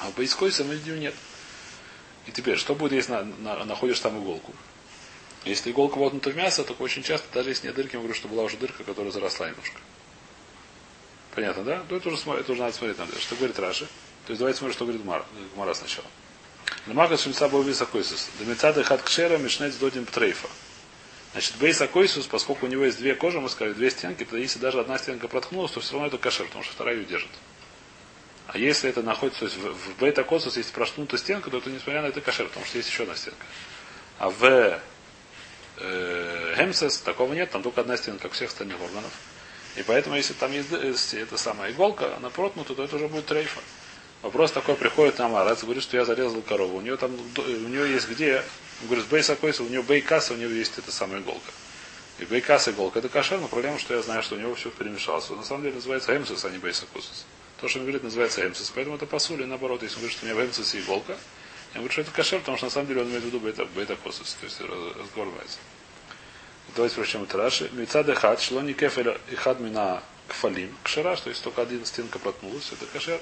А 0.00 0.10
поискойся 0.10 0.64
мы 0.64 0.74
ее 0.74 0.98
нет. 0.98 1.14
И 2.26 2.30
теперь, 2.30 2.56
что 2.56 2.74
будет, 2.74 2.92
если 2.92 3.12
на, 3.12 3.24
на, 3.24 3.64
находишь 3.64 4.00
там 4.00 4.22
иголку? 4.22 4.52
Если 5.44 5.70
иголка 5.70 5.98
воткнута 5.98 6.30
в 6.30 6.36
мясо, 6.36 6.64
то 6.64 6.74
очень 6.74 7.02
часто, 7.02 7.26
даже 7.32 7.50
если 7.50 7.66
нет 7.66 7.76
дырки, 7.76 7.94
я 7.94 7.98
говорю, 8.00 8.14
что 8.14 8.28
была 8.28 8.44
уже 8.44 8.56
дырка, 8.56 8.84
которая 8.84 9.12
заросла 9.12 9.48
немножко. 9.48 9.80
Понятно, 11.34 11.64
да? 11.64 11.82
То 11.88 11.96
это 11.96 12.08
уже, 12.08 12.30
это 12.32 12.52
уже 12.52 12.60
надо 12.60 12.74
смотреть 12.74 12.98
надо. 12.98 13.18
Что 13.18 13.36
говорит 13.36 13.58
Раши? 13.58 13.86
То 14.26 14.32
есть 14.32 14.38
давайте 14.38 14.58
смотрим, 14.58 14.74
что 14.74 14.84
говорит 14.84 15.04
Мара, 15.04 15.24
Мара 15.56 15.74
сначала. 15.74 16.06
Лемака 16.86 17.16
шельца 17.16 17.48
был 17.48 17.62
високойсус. 17.62 18.28
Домицады 18.38 18.84
хат 18.84 19.02
кшера 19.02 19.38
мишнец 19.38 19.76
додим 19.76 20.04
трейфа. 20.04 20.48
Значит, 21.32 21.56
бейс 21.56 21.80
акойсус, 21.80 22.26
поскольку 22.26 22.66
у 22.66 22.68
него 22.68 22.84
есть 22.84 22.98
две 22.98 23.14
кожи, 23.14 23.40
мы 23.40 23.48
сказали, 23.48 23.74
две 23.74 23.90
стенки, 23.90 24.24
то 24.24 24.36
если 24.36 24.58
даже 24.58 24.80
одна 24.80 24.98
стенка 24.98 25.28
проткнулась, 25.28 25.72
то 25.72 25.80
все 25.80 25.92
равно 25.92 26.08
это 26.08 26.18
кашер, 26.18 26.46
потому 26.46 26.64
что 26.64 26.72
вторая 26.72 26.96
ее 26.96 27.04
держит. 27.04 27.30
А 28.48 28.56
если 28.56 28.88
это 28.88 29.02
находится, 29.02 29.40
то 29.40 29.44
есть 29.44 29.58
в, 29.58 29.74
в 29.74 29.98
бейт 29.98 30.18
акойсус, 30.18 30.56
если 30.56 30.72
проткнута 30.72 31.18
стенка, 31.18 31.50
то 31.50 31.58
это 31.58 31.68
несмотря 31.68 32.00
на 32.00 32.06
это 32.06 32.22
кашер, 32.22 32.48
потому 32.48 32.64
что 32.64 32.78
есть 32.78 32.88
еще 32.88 33.02
одна 33.02 33.14
стенка. 33.14 33.44
А 34.18 34.30
в 34.30 34.80
э, 35.76 36.54
Хемсес 36.56 36.98
такого 37.00 37.34
нет, 37.34 37.50
там 37.50 37.62
только 37.62 37.82
одна 37.82 37.98
стенка, 37.98 38.22
как 38.22 38.32
всех 38.32 38.48
остальных 38.48 38.80
органов. 38.80 39.12
И 39.76 39.82
поэтому, 39.82 40.16
если 40.16 40.32
там 40.32 40.50
есть, 40.52 40.72
есть 40.72 41.12
эта 41.12 41.36
самая 41.36 41.72
иголка, 41.72 42.16
она 42.16 42.30
проткнута, 42.30 42.74
то 42.74 42.82
это 42.82 42.96
уже 42.96 43.06
будет 43.08 43.26
трейфа. 43.26 43.60
Вопрос 44.22 44.50
такой 44.50 44.76
приходит 44.76 45.18
нам, 45.18 45.36
Арец 45.36 45.62
говорит, 45.62 45.82
что 45.82 45.98
я 45.98 46.06
зарезал 46.06 46.40
корову. 46.40 46.78
У 46.78 46.80
нее 46.80 46.96
там, 46.96 47.12
у 47.36 47.68
нее 47.68 47.92
есть 47.92 48.08
где, 48.08 48.42
он 48.80 48.86
говорит, 48.86 49.04
с 49.04 49.08
бейсакойса, 49.08 49.62
у 49.62 49.68
нее 49.68 49.82
бейкаса, 49.82 50.32
у 50.32 50.36
нее 50.36 50.56
есть 50.56 50.78
эта 50.78 50.90
самая 50.90 51.20
иголка. 51.20 51.52
И 52.18 52.24
бейкаса 52.24 52.70
иголка 52.70 52.98
это 53.00 53.10
кошер, 53.10 53.38
но 53.38 53.46
проблема, 53.46 53.78
что 53.78 53.94
я 53.94 54.00
знаю, 54.00 54.22
что 54.22 54.36
у 54.36 54.38
него 54.38 54.54
все 54.54 54.70
перемешалось. 54.70 55.28
На 55.28 55.44
самом 55.44 55.64
деле 55.64 55.74
называется 55.74 56.16
эмсис, 56.16 56.44
а 56.46 56.50
не 56.50 56.56
бейсакусис. 56.56 57.26
То, 57.60 57.68
что 57.68 57.80
он 57.80 57.84
говорит, 57.84 58.04
называется 58.04 58.46
эмсис. 58.46 58.70
Поэтому 58.74 58.96
это 58.96 59.06
посули, 59.06 59.44
наоборот, 59.44 59.82
если 59.82 59.96
он 59.96 60.00
говорит, 60.02 60.16
что 60.16 60.26
у 60.26 60.28
меня 60.28 60.40
в 60.40 60.46
эмсисе 60.46 60.80
иголка, 60.80 61.16
я 61.74 61.80
говорю, 61.80 61.92
что 61.92 62.02
это 62.02 62.10
кошер, 62.12 62.40
потому 62.40 62.56
что 62.56 62.66
на 62.66 62.70
самом 62.70 62.86
деле 62.86 63.02
он 63.02 63.08
имеет 63.08 63.22
в 63.22 63.26
виду 63.26 63.40
бейта, 63.40 63.64
бейта-косис, 63.64 64.36
то 64.40 64.44
есть 64.44 64.60
разговор 64.60 65.32
Давайте 66.74 66.94
прочтем 66.96 67.22
это 67.24 67.36
Раши. 67.36 67.70
Мецада 67.72 68.14
хат, 68.14 68.40
шлони 68.40 68.72
кефеля 68.72 69.18
и 69.30 69.34
хад 69.34 69.58
мина 69.58 70.02
кфалим. 70.28 70.74
Кшера, 70.84 71.16
что 71.16 71.30
есть 71.30 71.42
только 71.42 71.62
один 71.62 71.84
стенка 71.84 72.18
проткнулась, 72.18 72.70
это 72.72 72.86
кошер. 72.86 73.20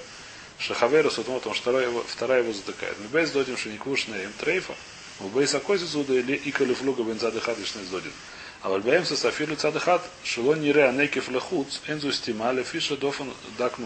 Шахаверу 0.59 1.11
сутмо, 1.11 1.37
потому 1.37 1.55
что 1.55 1.62
вторая 1.62 1.88
его, 1.88 2.03
вторая 2.07 2.42
его 2.42 2.53
затыкает. 2.53 2.96
Мы 2.99 3.20
без 3.20 3.31
додим, 3.31 3.57
что 3.57 3.68
не 3.68 3.79
кушная 3.79 4.25
им 4.25 4.33
трейфа. 4.33 4.75
Мы 5.20 5.29
бейс 5.29 5.55
акози 5.55 5.85
зуда 5.85 6.14
или 6.14 6.40
икали 6.44 6.75
флуга 6.75 7.03
бен 7.03 7.18
задыхат 7.18 7.59
лишь 7.59 7.72
додим. 7.72 8.12
А 8.62 8.68
вальбаем 8.68 9.05
со 9.05 9.16
сафилу 9.16 9.55
цадыхат, 9.55 10.03
шело 10.25 10.55
не 10.55 10.72
ре 10.72 10.88
анекев 10.88 11.29
лехуц, 11.29 11.81
энзу 11.87 12.11
стимали 12.11 12.62
фиша 12.62 12.96
дофан 12.96 13.33
дак 13.59 13.79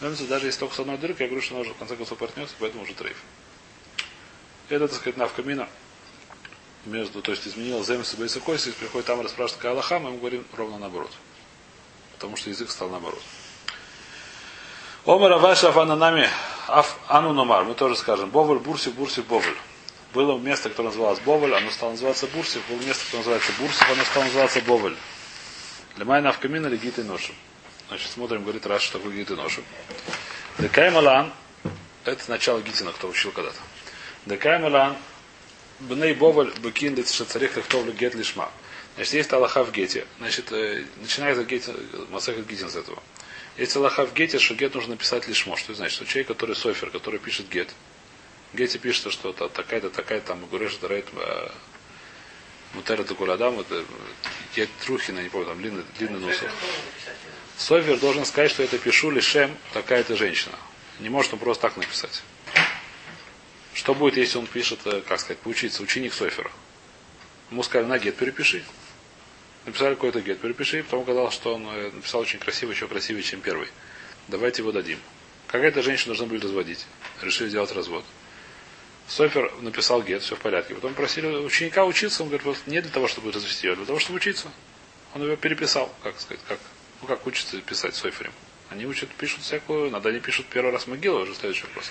мод. 0.00 0.28
Даже 0.28 0.46
если 0.46 0.60
только 0.60 0.74
с 0.74 0.78
одной 0.78 0.98
дыркой, 0.98 1.26
я 1.26 1.28
говорю, 1.28 1.44
что 1.44 1.54
она 1.54 1.62
уже 1.62 1.74
в 1.74 1.76
конце 1.76 1.96
концов 1.96 2.18
портнется, 2.18 2.54
поэтому 2.58 2.84
уже 2.84 2.94
трейф. 2.94 3.16
Это, 4.68 4.88
так 4.88 4.96
сказать, 4.96 5.16
навкамина 5.16 5.68
между, 6.84 7.22
то 7.22 7.32
есть 7.32 7.46
изменил 7.46 7.84
земс 7.84 8.14
и 8.14 8.16
бейсакойс, 8.16 8.66
и 8.66 8.72
приходит 8.72 9.06
там 9.06 9.20
и 9.20 9.28
спрашивает, 9.28 9.56
какая 9.56 9.72
Аллаха, 9.72 9.98
мы 9.98 10.10
ему 10.10 10.18
говорим 10.18 10.44
ровно 10.56 10.78
наоборот. 10.78 11.10
Потому 12.14 12.36
что 12.36 12.50
язык 12.50 12.70
стал 12.70 12.88
наоборот. 12.88 13.22
Омар 15.06 15.32
Аваша 15.32 15.68
Афананами 15.68 16.28
Аф 16.66 16.98
Ану 17.08 17.32
Номар. 17.32 17.64
Мы 17.64 17.74
тоже 17.74 17.96
скажем. 17.96 18.28
Боваль, 18.28 18.58
Бурсик, 18.58 18.94
Бурсик, 18.94 19.24
Боваль. 19.26 19.56
Было 20.12 20.36
место, 20.38 20.68
которое 20.68 20.88
называлось 20.88 21.20
Боваль, 21.20 21.54
оно 21.54 21.70
стало 21.70 21.92
называться 21.92 22.26
Бурсик. 22.26 22.60
Было 22.68 22.80
место, 22.82 23.04
которое 23.04 23.20
называется 23.20 23.52
Бурсик, 23.58 23.90
оно 23.90 24.04
стало 24.04 24.24
называться 24.24 24.60
Боваль. 24.62 24.96
Лемайна 25.96 26.30
Авкамина 26.30 26.66
Легит 26.66 26.98
и 26.98 27.02
Ношим. 27.02 27.34
Значит, 27.88 28.10
смотрим, 28.10 28.42
говорит 28.42 28.66
Раш, 28.66 28.82
что 28.82 28.98
такое. 28.98 29.26
Декай 30.58 30.90
Малан, 30.90 31.32
это 32.04 32.30
начало 32.30 32.60
Гитина, 32.60 32.92
кто 32.92 33.08
учил 33.08 33.32
когда-то. 33.32 33.58
Декай 34.26 34.58
Малан, 34.58 34.96
Бней 35.80 36.12
Боваль, 36.12 36.52
Бекин, 36.58 36.94
Лицшацарих, 36.94 37.56
Лехтовлю, 37.56 37.92
Гет 37.92 38.14
Лишма. 38.14 38.50
Значит, 38.96 39.14
есть 39.14 39.32
Аллаха 39.32 39.64
в 39.64 39.72
Гете. 39.72 40.06
Значит, 40.18 40.50
начинается 41.00 41.44
Гет, 41.44 41.68
Масахат 42.10 42.46
Гитин 42.46 42.68
с 42.68 42.76
этого. 42.76 43.02
Есть 43.56 43.74
Аллаха 43.76 44.04
в 44.04 44.12
Гете, 44.12 44.38
что 44.38 44.54
Гет 44.54 44.74
нужно 44.74 44.90
написать 44.90 45.26
лишмо. 45.26 45.56
Что 45.56 45.72
значит? 45.74 45.94
Что 45.94 46.04
человек, 46.04 46.28
который 46.28 46.56
софер, 46.56 46.90
который 46.90 47.20
пишет 47.20 47.48
Гет. 47.48 47.70
Гете 48.52 48.78
пишет, 48.78 49.12
что 49.12 49.32
то 49.32 49.48
такая-то, 49.48 49.88
такая 49.90 50.20
там, 50.20 50.44
Гуреш, 50.46 50.76
Дарейт, 50.76 51.06
Мутера 52.74 53.02
Такурадам, 53.04 53.60
это 53.60 53.84
Гет 54.54 54.68
Трухина, 54.84 55.20
не 55.20 55.28
помню, 55.28 55.46
там 55.46 55.58
длинный, 55.58 55.84
длинный 55.98 56.20
носок. 56.20 56.50
Софер 57.58 57.98
должен 57.98 58.24
сказать, 58.24 58.52
что 58.52 58.62
это 58.62 58.78
пишу 58.78 59.10
лишем 59.10 59.54
такая-то 59.74 60.16
женщина. 60.16 60.54
Не 61.00 61.08
может 61.08 61.32
он 61.32 61.40
просто 61.40 61.62
так 61.62 61.76
написать. 61.76 62.22
Что 63.74 63.94
будет, 63.94 64.16
если 64.16 64.38
он 64.38 64.46
пишет, 64.46 64.80
как 65.06 65.18
сказать, 65.18 65.38
поучиться, 65.38 65.82
ученик 65.82 66.14
Софера? 66.14 66.50
Ему 67.50 67.64
сказали, 67.64 67.88
на 67.88 67.98
гет 67.98 68.16
перепиши. 68.16 68.64
Написали 69.66 69.94
какой-то 69.94 70.20
гет, 70.20 70.40
перепиши, 70.40 70.84
потом 70.84 71.02
оказалось, 71.02 71.34
что 71.34 71.54
он 71.56 71.66
э, 71.68 71.90
написал 71.92 72.20
очень 72.20 72.38
красиво, 72.38 72.70
еще 72.70 72.86
красивее, 72.86 73.22
чем 73.22 73.40
первый. 73.40 73.68
Давайте 74.28 74.62
его 74.62 74.70
дадим. 74.70 74.98
Какая-то 75.48 75.82
женщина 75.82 76.14
должна 76.14 76.26
были 76.26 76.40
разводить. 76.40 76.86
Решили 77.22 77.48
сделать 77.48 77.72
развод. 77.72 78.04
Софер 79.08 79.52
написал 79.62 80.02
гет, 80.02 80.22
все 80.22 80.36
в 80.36 80.40
порядке. 80.40 80.74
Потом 80.74 80.94
просили 80.94 81.26
ученика 81.26 81.84
учиться, 81.84 82.22
он 82.22 82.28
говорит, 82.28 82.46
вот 82.46 82.58
не 82.66 82.80
для 82.80 82.90
того, 82.90 83.08
чтобы 83.08 83.32
развести 83.32 83.66
ее, 83.66 83.72
а 83.72 83.76
для 83.76 83.86
того, 83.86 83.98
чтобы 83.98 84.18
учиться. 84.18 84.50
Он 85.14 85.22
его 85.22 85.36
переписал, 85.36 85.92
как 86.02 86.20
сказать, 86.20 86.40
как, 86.46 86.58
ну 87.00 87.08
как 87.08 87.26
учится 87.26 87.60
писать 87.60 87.94
Соферем. 87.94 88.32
Они 88.70 88.86
учат, 88.86 89.08
пишут 89.10 89.42
всякую, 89.42 89.90
надо 89.90 90.10
они 90.10 90.20
пишут 90.20 90.46
первый 90.46 90.72
раз 90.72 90.86
могилу, 90.86 91.20
уже 91.20 91.34
следующий 91.34 91.64
вопрос. 91.66 91.90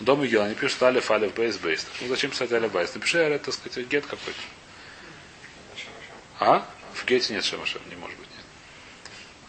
До 0.00 0.16
могилы 0.16 0.44
они 0.44 0.54
пишут 0.54 0.82
алиф, 0.82 1.10
алиф, 1.10 1.34
бейс, 1.34 1.56
бейс. 1.56 1.86
Ну 2.00 2.08
зачем 2.08 2.30
писать 2.30 2.52
алиф, 2.52 2.70
бейс? 2.70 2.94
Напиши, 2.94 3.40
так 3.44 3.54
сказать, 3.54 3.86
гет 3.88 4.06
какой-то. 4.06 4.40
А? 6.38 6.66
В 6.94 7.04
Гете 7.04 7.34
нет 7.34 7.44
Шемашем, 7.44 7.80
не 7.88 7.96
может 7.96 8.18
быть, 8.18 8.28
нет. 8.28 8.44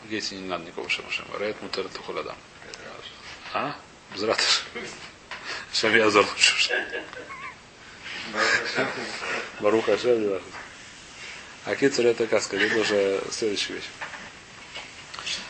В 0.03 0.09
Гете 0.09 0.35
не 0.35 0.47
надо 0.47 0.63
никакого 0.63 0.89
Шемашем. 0.89 1.25
Рейт 1.39 1.61
мутер 1.61 1.87
тухуладам. 1.89 2.37
А? 3.53 3.75
Бзратыш. 4.13 4.65
Шем 5.73 5.95
я 5.95 6.07
лучше. 6.07 6.71
Баруха 9.59 9.97
Шем 9.97 10.41
А 11.65 11.75
Кицур 11.75 12.05
это 12.05 12.27
как 12.27 12.41
сказать, 12.41 12.71
это 12.71 12.79
уже 12.79 13.21
следующая 13.31 13.73
вещь. 13.73 13.89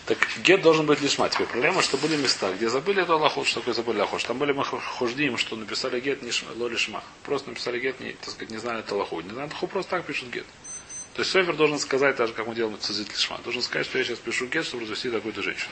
Так 0.05 0.17
гет 0.43 0.61
должен 0.61 0.85
быть 0.85 0.99
лишма. 1.01 1.29
Теперь 1.29 1.47
проблема, 1.47 1.81
что 1.81 1.97
были 1.97 2.17
места, 2.17 2.51
где 2.53 2.67
забыли 2.67 3.03
это 3.03 3.13
Аллахот, 3.13 3.47
что 3.47 3.61
такое 3.61 3.73
забыли 3.73 3.99
Аллахот. 3.99 4.25
Там 4.25 4.37
были 4.37 4.51
мы 4.51 4.65
хождим, 4.65 5.37
что 5.37 5.55
написали 5.55 5.99
гет 6.01 6.21
не 6.21 6.31
ло 6.55 6.67
лишма. 6.67 7.03
Просто 7.23 7.49
написали 7.49 7.79
гет, 7.79 7.99
не, 8.01 8.11
так 8.13 8.31
сказать, 8.31 8.49
не 8.49 8.57
знали 8.57 8.79
это 8.79 8.95
Аллахот. 8.95 9.23
Не 9.23 9.31
знали, 9.31 9.49
просто 9.71 9.91
так 9.91 10.05
пишут 10.05 10.29
гет. 10.29 10.45
То 11.13 11.21
есть 11.21 11.31
Софер 11.31 11.55
должен 11.55 11.79
сказать, 11.79 12.17
так 12.17 12.27
же, 12.27 12.33
как 12.33 12.47
мы 12.47 12.55
делаем 12.55 12.77
цезит 12.79 13.09
лишма, 13.09 13.37
должен 13.43 13.61
сказать, 13.61 13.85
что 13.85 13.97
я 13.97 14.03
сейчас 14.03 14.19
пишу 14.19 14.47
гет, 14.47 14.65
чтобы 14.65 14.83
развести 14.83 15.09
такую-то 15.09 15.41
женщину. 15.41 15.71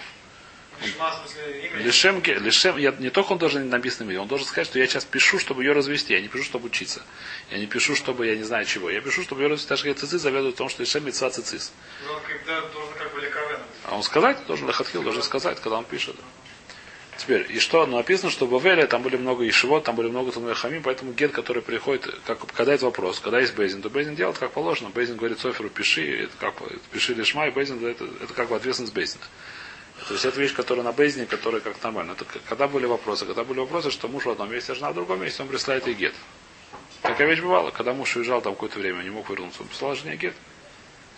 Лишем, 1.83 2.23
лишем, 2.23 2.77
я, 2.77 2.91
не 2.91 3.11
только 3.11 3.33
он 3.33 3.37
должен 3.37 3.69
написано 3.69 4.09
имя, 4.09 4.21
он 4.21 4.27
должен 4.27 4.47
сказать, 4.47 4.67
что 4.67 4.79
я 4.79 4.87
сейчас 4.87 5.05
пишу, 5.05 5.37
чтобы 5.37 5.63
ее 5.63 5.73
развести, 5.73 6.13
я 6.13 6.21
не 6.21 6.27
пишу, 6.27 6.43
чтобы 6.43 6.67
учиться. 6.67 7.03
Я 7.51 7.59
не 7.59 7.67
пишу, 7.67 7.95
чтобы 7.95 8.25
я 8.25 8.35
не 8.35 8.43
знаю 8.43 8.65
чего. 8.65 8.89
Я 8.89 9.01
пишу, 9.01 9.21
чтобы 9.21 9.41
ее 9.41 9.47
развести. 9.49 9.69
Даже 9.69 9.83
как 9.83 9.97
цицис 9.97 10.21
заведует 10.21 10.55
о 10.55 10.57
том, 10.57 10.69
что 10.69 10.81
лишем 10.81 11.05
митцва 11.05 11.29
цицис. 11.29 11.71
А 13.91 13.95
он 13.95 14.03
сказать 14.03 14.37
должен, 14.47 14.67
Лехатхил 14.67 15.03
должен 15.03 15.21
сказать, 15.21 15.59
когда 15.59 15.77
он 15.77 15.83
пишет. 15.83 16.15
Теперь, 17.17 17.45
и 17.49 17.59
что? 17.59 17.85
Ну, 17.85 17.97
написано, 17.97 18.31
что 18.31 18.45
в 18.45 18.49
Бавеле 18.49 18.87
там 18.87 19.03
были 19.03 19.17
много 19.17 19.47
ишивот, 19.47 19.83
там 19.83 19.97
были 19.97 20.07
много 20.07 20.31
Тануяхами, 20.31 20.79
поэтому 20.79 21.11
гет, 21.11 21.33
который 21.33 21.61
приходит, 21.61 22.07
как, 22.25 22.39
когда 22.53 22.73
это 22.73 22.85
вопрос, 22.85 23.19
когда 23.19 23.41
есть 23.41 23.53
Бейзин, 23.53 23.81
то 23.81 23.89
Бейзин 23.89 24.15
делает 24.15 24.37
как 24.37 24.53
положено. 24.53 24.91
Бейзин 24.91 25.17
говорит 25.17 25.39
Соферу, 25.39 25.69
пиши, 25.69 26.23
это 26.23 26.33
как, 26.39 26.53
пиши 26.93 27.13
лишма, 27.13 27.47
и 27.47 27.51
Бейзин, 27.51 27.85
это, 27.85 28.05
это 28.23 28.33
как 28.33 28.47
бы 28.47 28.55
ответственность 28.55 28.93
Бейзина. 28.95 29.25
То 30.07 30.13
есть 30.13 30.25
это 30.25 30.39
вещь, 30.39 30.53
которая 30.53 30.85
на 30.85 30.93
Бейзине, 30.93 31.25
которая 31.25 31.59
как 31.59 31.83
нормально. 31.83 32.13
Это 32.13 32.25
когда 32.47 32.69
были 32.69 32.85
вопросы? 32.85 33.25
Когда 33.25 33.43
были 33.43 33.59
вопросы, 33.59 33.91
что 33.91 34.07
муж 34.07 34.25
в 34.25 34.29
одном 34.29 34.49
месте, 34.49 34.71
а 34.71 34.75
жена 34.75 34.91
в 34.91 34.95
другом 34.95 35.21
месте, 35.21 35.43
он 35.43 35.49
присылает 35.49 35.85
ей 35.85 35.95
гет. 35.95 36.13
Такая 37.01 37.27
вещь 37.27 37.41
бывала, 37.41 37.71
когда 37.71 37.93
муж 37.93 38.15
уезжал 38.15 38.41
там 38.41 38.53
какое-то 38.53 38.79
время, 38.79 39.03
не 39.03 39.09
мог 39.09 39.29
вернуться, 39.29 39.61
он 39.61 39.67
присылал 39.67 39.95
жене 39.95 40.15
гет. 40.15 40.33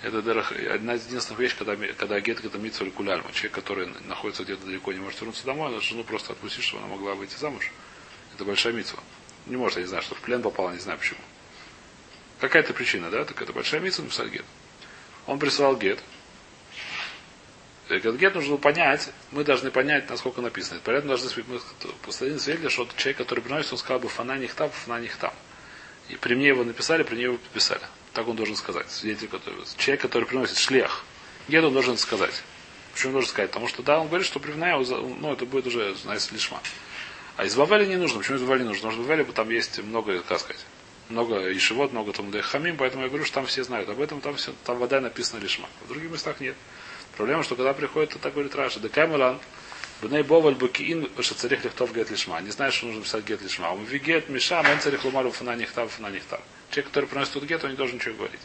Это 0.03 0.17
одна 0.17 0.95
из 0.95 1.05
единственных 1.05 1.39
вещей, 1.39 1.55
когда, 1.57 1.77
когда 1.93 2.19
гет 2.19 2.43
это 2.43 2.57
митсу 2.57 2.91
кулярма. 2.91 3.31
Человек, 3.31 3.53
который 3.53 3.87
находится 4.05 4.43
где-то 4.43 4.65
далеко, 4.65 4.91
не 4.91 4.99
может 4.99 5.21
вернуться 5.21 5.45
домой, 5.45 5.71
надо 5.71 5.81
жену 5.81 6.03
просто 6.03 6.33
отпустить, 6.33 6.65
чтобы 6.65 6.83
она 6.83 6.93
могла 6.93 7.15
выйти 7.15 7.37
замуж. 7.37 7.71
Это 8.35 8.43
большая 8.43 8.73
митсва. 8.73 8.99
Не 9.45 9.55
может, 9.55 9.77
я 9.77 9.83
не 9.83 9.87
знаю, 9.87 10.03
что 10.03 10.15
в 10.15 10.19
плен 10.19 10.41
попала, 10.41 10.71
не 10.71 10.79
знаю 10.79 10.99
почему. 10.99 11.21
Какая-то 12.41 12.73
причина, 12.73 13.09
да? 13.09 13.23
Так 13.23 13.41
это 13.41 13.53
большая 13.53 13.79
митсва 13.79 14.03
написать 14.03 14.29
гет. 14.29 14.45
Он 15.25 15.39
прислал 15.39 15.77
гет. 15.77 16.03
Этот 17.87 18.17
гет 18.17 18.35
нужно 18.35 18.57
понять, 18.57 19.09
мы 19.31 19.45
должны 19.45 19.71
понять, 19.71 20.09
насколько 20.09 20.41
написано. 20.41 20.81
Поэтому 20.83 21.15
должны 21.15 21.43
мы 21.47 21.61
постоянно 22.05 22.39
свидетели, 22.39 22.67
что 22.67 22.89
человек, 22.97 23.19
который 23.19 23.39
приносит, 23.39 23.71
он 23.71 23.77
сказал 23.77 24.01
бы 24.01 24.09
фана 24.09 24.37
них 24.37 24.53
там, 24.53 24.69
фана 24.69 24.99
них 24.99 25.15
там. 25.15 25.33
И 26.09 26.17
при 26.17 26.35
мне 26.35 26.49
его 26.49 26.65
написали, 26.65 27.03
при 27.03 27.15
мне 27.15 27.23
его 27.23 27.37
подписали. 27.37 27.83
Так 28.13 28.27
он 28.27 28.35
должен 28.35 28.55
сказать. 28.55 28.89
Свидетель, 28.91 29.27
который, 29.27 29.57
человек, 29.77 30.01
который 30.01 30.25
приносит 30.25 30.57
шлех. 30.57 31.03
Гет 31.47 31.63
он 31.63 31.73
должен 31.73 31.97
сказать. 31.97 32.43
Почему 32.93 33.09
он 33.09 33.13
должен 33.13 33.29
сказать? 33.31 33.49
Потому 33.49 33.67
что 33.67 33.81
да, 33.81 33.99
он 33.99 34.07
говорит, 34.07 34.27
что 34.27 34.39
привная, 34.39 34.77
ну, 34.77 35.33
это 35.33 35.45
будет 35.45 35.67
уже, 35.67 35.95
знаете, 35.95 36.29
лишма. 36.31 36.61
А 37.37 37.45
из 37.45 37.55
Бавеля 37.55 37.85
не 37.85 37.95
нужно. 37.95 38.19
Почему 38.19 38.37
из 38.37 38.43
Бавеля 38.43 38.63
не 38.63 38.69
нужно? 38.69 38.89
Потому 38.89 38.93
что 38.93 39.03
в 39.03 39.07
Бавеле 39.07 39.31
там 39.31 39.49
есть 39.49 39.79
много, 39.79 40.21
как 40.21 40.39
сказать, 40.39 40.63
много 41.09 41.51
ишевод, 41.51 41.91
много 41.91 42.13
там 42.13 42.31
хамим, 42.41 42.77
поэтому 42.77 43.03
я 43.03 43.09
говорю, 43.09 43.25
что 43.25 43.35
там 43.35 43.45
все 43.47 43.63
знают 43.63 43.89
об 43.89 43.99
этом, 43.99 44.21
там 44.21 44.35
все, 44.35 44.53
там 44.63 44.77
вода 44.77 45.01
написана 45.01 45.41
лишма. 45.41 45.67
В 45.85 45.89
других 45.89 46.11
местах 46.11 46.39
нет. 46.39 46.55
Проблема, 47.17 47.43
что 47.43 47.55
когда 47.55 47.73
приходит, 47.73 48.11
то 48.11 48.19
так 48.19 48.33
говорит 48.33 48.55
Раша, 48.55 48.79
декамелан, 48.79 49.39
бней 50.01 50.23
боваль 50.23 50.55
букиин, 50.55 51.09
что 51.19 51.35
царих 51.35 51.63
лихтов 51.63 51.93
гет 51.93 52.09
лишма. 52.11 52.39
Не 52.41 52.51
знает, 52.51 52.73
что 52.73 52.85
нужно 52.85 53.01
писать 53.01 53.25
гет 53.25 53.41
лишма. 53.41 53.71
Он 53.71 53.83
вигет 53.83 54.29
миша, 54.29 54.61
мен 54.63 54.79
царих 54.79 55.03
лумару 55.03 55.31
фана 55.31 55.55
нихтав, 55.55 55.91
фана 55.91 56.09
нихтав. 56.11 56.41
Человек, 56.73 56.87
который 56.87 57.05
приносит 57.05 57.33
тут 57.33 57.43
гет, 57.43 57.63
он 57.63 57.71
не 57.71 57.77
должен 57.77 57.97
ничего 57.97 58.15
говорить. 58.15 58.39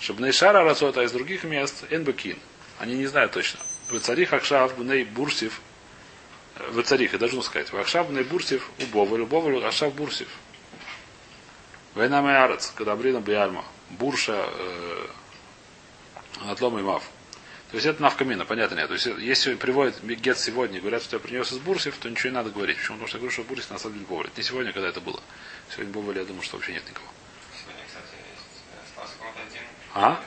Чтобы 0.00 0.22
нейшара 0.22 0.62
рацот, 0.64 0.96
а 0.98 1.02
из 1.02 1.12
других 1.12 1.44
мест, 1.44 1.84
эн 1.90 2.04
букин. 2.04 2.38
Они 2.78 2.94
не 2.94 3.06
знают 3.06 3.32
точно. 3.32 3.60
В 3.90 3.98
царих 4.00 4.32
акшав, 4.32 4.76
бней 4.78 5.04
бурсив, 5.04 5.60
в 6.56 6.82
царих, 6.82 7.12
я 7.12 7.18
должен 7.18 7.42
сказать, 7.42 7.72
акшав 7.72 8.10
бней 8.10 8.24
бурсив, 8.24 8.70
у 8.78 8.86
боваль, 8.86 9.22
у 9.22 9.26
боваль, 9.26 9.64
акшав 9.64 9.94
бурсив. 9.94 10.28
Война 11.94 12.44
Арец, 12.44 12.72
когда 12.76 12.94
Брина 12.94 13.20
Биальма, 13.20 13.64
Бурша, 13.90 14.46
э, 14.46 15.06
Атлом 16.48 16.78
и 16.78 16.82
Мав. 16.82 17.02
То 17.70 17.76
есть 17.76 17.86
это 17.86 18.02
навкамина, 18.02 18.44
понятно 18.44 18.74
нет. 18.74 18.88
То 18.88 18.94
есть 18.94 19.06
если 19.06 19.54
приводит 19.54 20.02
гет 20.04 20.38
сегодня 20.38 20.80
говорят, 20.80 21.02
что 21.02 21.16
я 21.16 21.20
принес 21.20 21.52
из 21.52 21.58
Бурсев, 21.58 21.96
то 21.98 22.08
ничего 22.08 22.30
не 22.30 22.34
надо 22.34 22.50
говорить. 22.50 22.76
Почему? 22.76 22.96
Потому 22.96 23.08
что 23.08 23.16
я 23.16 23.20
говорю, 23.20 23.32
что 23.32 23.44
Бурсев 23.44 23.70
на 23.70 23.78
самом 23.78 23.94
деле 23.94 24.06
Боваль. 24.06 24.30
Не 24.36 24.42
сегодня, 24.42 24.72
когда 24.72 24.88
это 24.88 25.00
было. 25.00 25.20
Сегодня 25.70 25.92
Боваль, 25.92 26.18
я 26.18 26.24
думаю, 26.24 26.42
что 26.42 26.56
вообще 26.56 26.72
нет 26.72 26.88
никого. 26.88 27.06
Сегодня, 27.54 27.84
кстати, 27.86 28.14
есть, 28.32 28.64
остался 28.84 29.14
какой-то 29.18 29.40
один 29.46 29.62
А? 29.94 30.22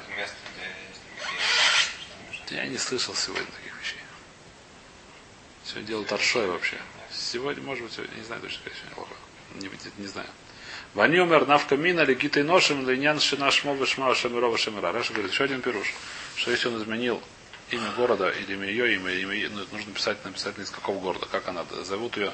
Я 2.50 2.68
не 2.68 2.78
слышал 2.78 3.16
сегодня 3.16 3.46
таких 3.46 3.74
вещей. 3.82 4.00
Сегодня 5.64 5.88
делал 5.88 6.04
торшой 6.06 6.48
вообще. 6.48 6.78
Сегодня, 7.12 7.64
может 7.64 7.84
быть, 7.84 7.94
сегодня, 7.94 8.16
не 8.16 8.24
знаю 8.24 8.42
точно, 8.42 8.62
как 8.66 8.74
сегодня 8.74 8.96
плохо. 8.96 9.14
Не, 9.56 9.68
не, 9.68 10.04
не 10.04 10.08
знаю. 10.08 10.28
Ванюмер 10.94 11.48
навка 11.48 11.76
мина 11.76 12.02
легитой 12.02 12.44
ношем 12.44 12.88
линян 12.88 13.20
шина 13.20 13.50
шмова 13.50 13.86
шма 13.88 14.14
шамирова 14.14 14.58
шамира. 14.58 14.92
Раша 14.92 15.14
говорит, 15.14 15.32
еще 15.32 15.46
один 15.46 15.62
пируш, 15.62 15.92
что 16.36 16.52
если 16.52 16.68
он 16.68 16.82
изменил 16.82 17.22
имя 17.72 17.90
города 17.98 18.30
или 18.30 18.54
имя 18.54 18.68
ее 18.68 18.96
имя, 18.96 19.12
имя 19.14 19.50
ну, 19.50 19.66
нужно 19.72 19.94
писать, 19.94 20.24
написать 20.24 20.58
из 20.60 20.70
какого 20.70 21.00
города, 21.00 21.26
как 21.32 21.48
она 21.48 21.66
зовут 21.84 22.18
ее, 22.18 22.32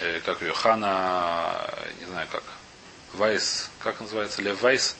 э, 0.00 0.20
как 0.24 0.42
ее, 0.42 0.52
Хана, 0.52 1.72
не 2.00 2.06
знаю 2.06 2.26
как, 2.32 2.42
Вайс, 3.12 3.70
как 3.78 4.00
называется, 4.00 4.42
Лев 4.42 4.60
Вайс, 4.62 4.96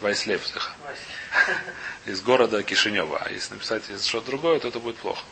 Вайс 0.00 0.26
Лев, 0.26 0.42
из 2.06 2.22
города 2.22 2.62
Кишинева. 2.62 3.18
А 3.18 3.30
если 3.30 3.54
написать 3.54 3.84
что-то 4.04 4.28
другое, 4.28 4.58
то 4.58 4.68
это 4.68 4.78
будет 4.78 4.96
плохо. 4.96 5.22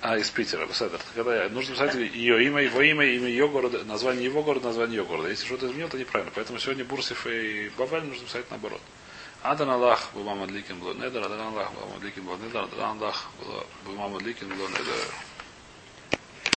А, 0.00 0.18
из 0.18 0.28
Питера, 0.30 0.66
Беседер. 0.66 1.00
Когда 1.14 1.48
нужно 1.48 1.74
писать 1.74 1.94
ее 1.94 2.44
имя, 2.44 2.62
его 2.62 2.82
имя, 2.82 3.06
имя 3.06 3.26
ее 3.26 3.48
города, 3.48 3.82
название 3.84 4.24
его 4.24 4.42
города, 4.42 4.66
название 4.66 4.98
ее 4.98 5.04
города. 5.04 5.28
Если 5.28 5.46
что-то 5.46 5.66
изменил, 5.66 5.88
то 5.88 5.98
неправильно. 5.98 6.30
Поэтому 6.34 6.58
сегодня 6.58 6.84
Бурсев 6.84 7.26
и 7.26 7.70
Бавель 7.78 8.04
нужно 8.04 8.26
писать 8.26 8.50
наоборот. 8.50 8.82
Адан 9.42 9.70
Аллах 9.70 10.10
Бумамад 10.12 10.50
Ликин 10.50 10.78
был 10.78 10.94
недер, 10.94 11.24
Адан 11.24 11.40
Аллах 11.40 11.72
Бумамад 11.72 12.02
Ликин 12.02 12.22
был 12.24 12.36
недер, 12.36 12.64
Адан 12.64 12.98
Аллах 12.98 13.30
был 13.40 13.98
недер. 14.68 14.94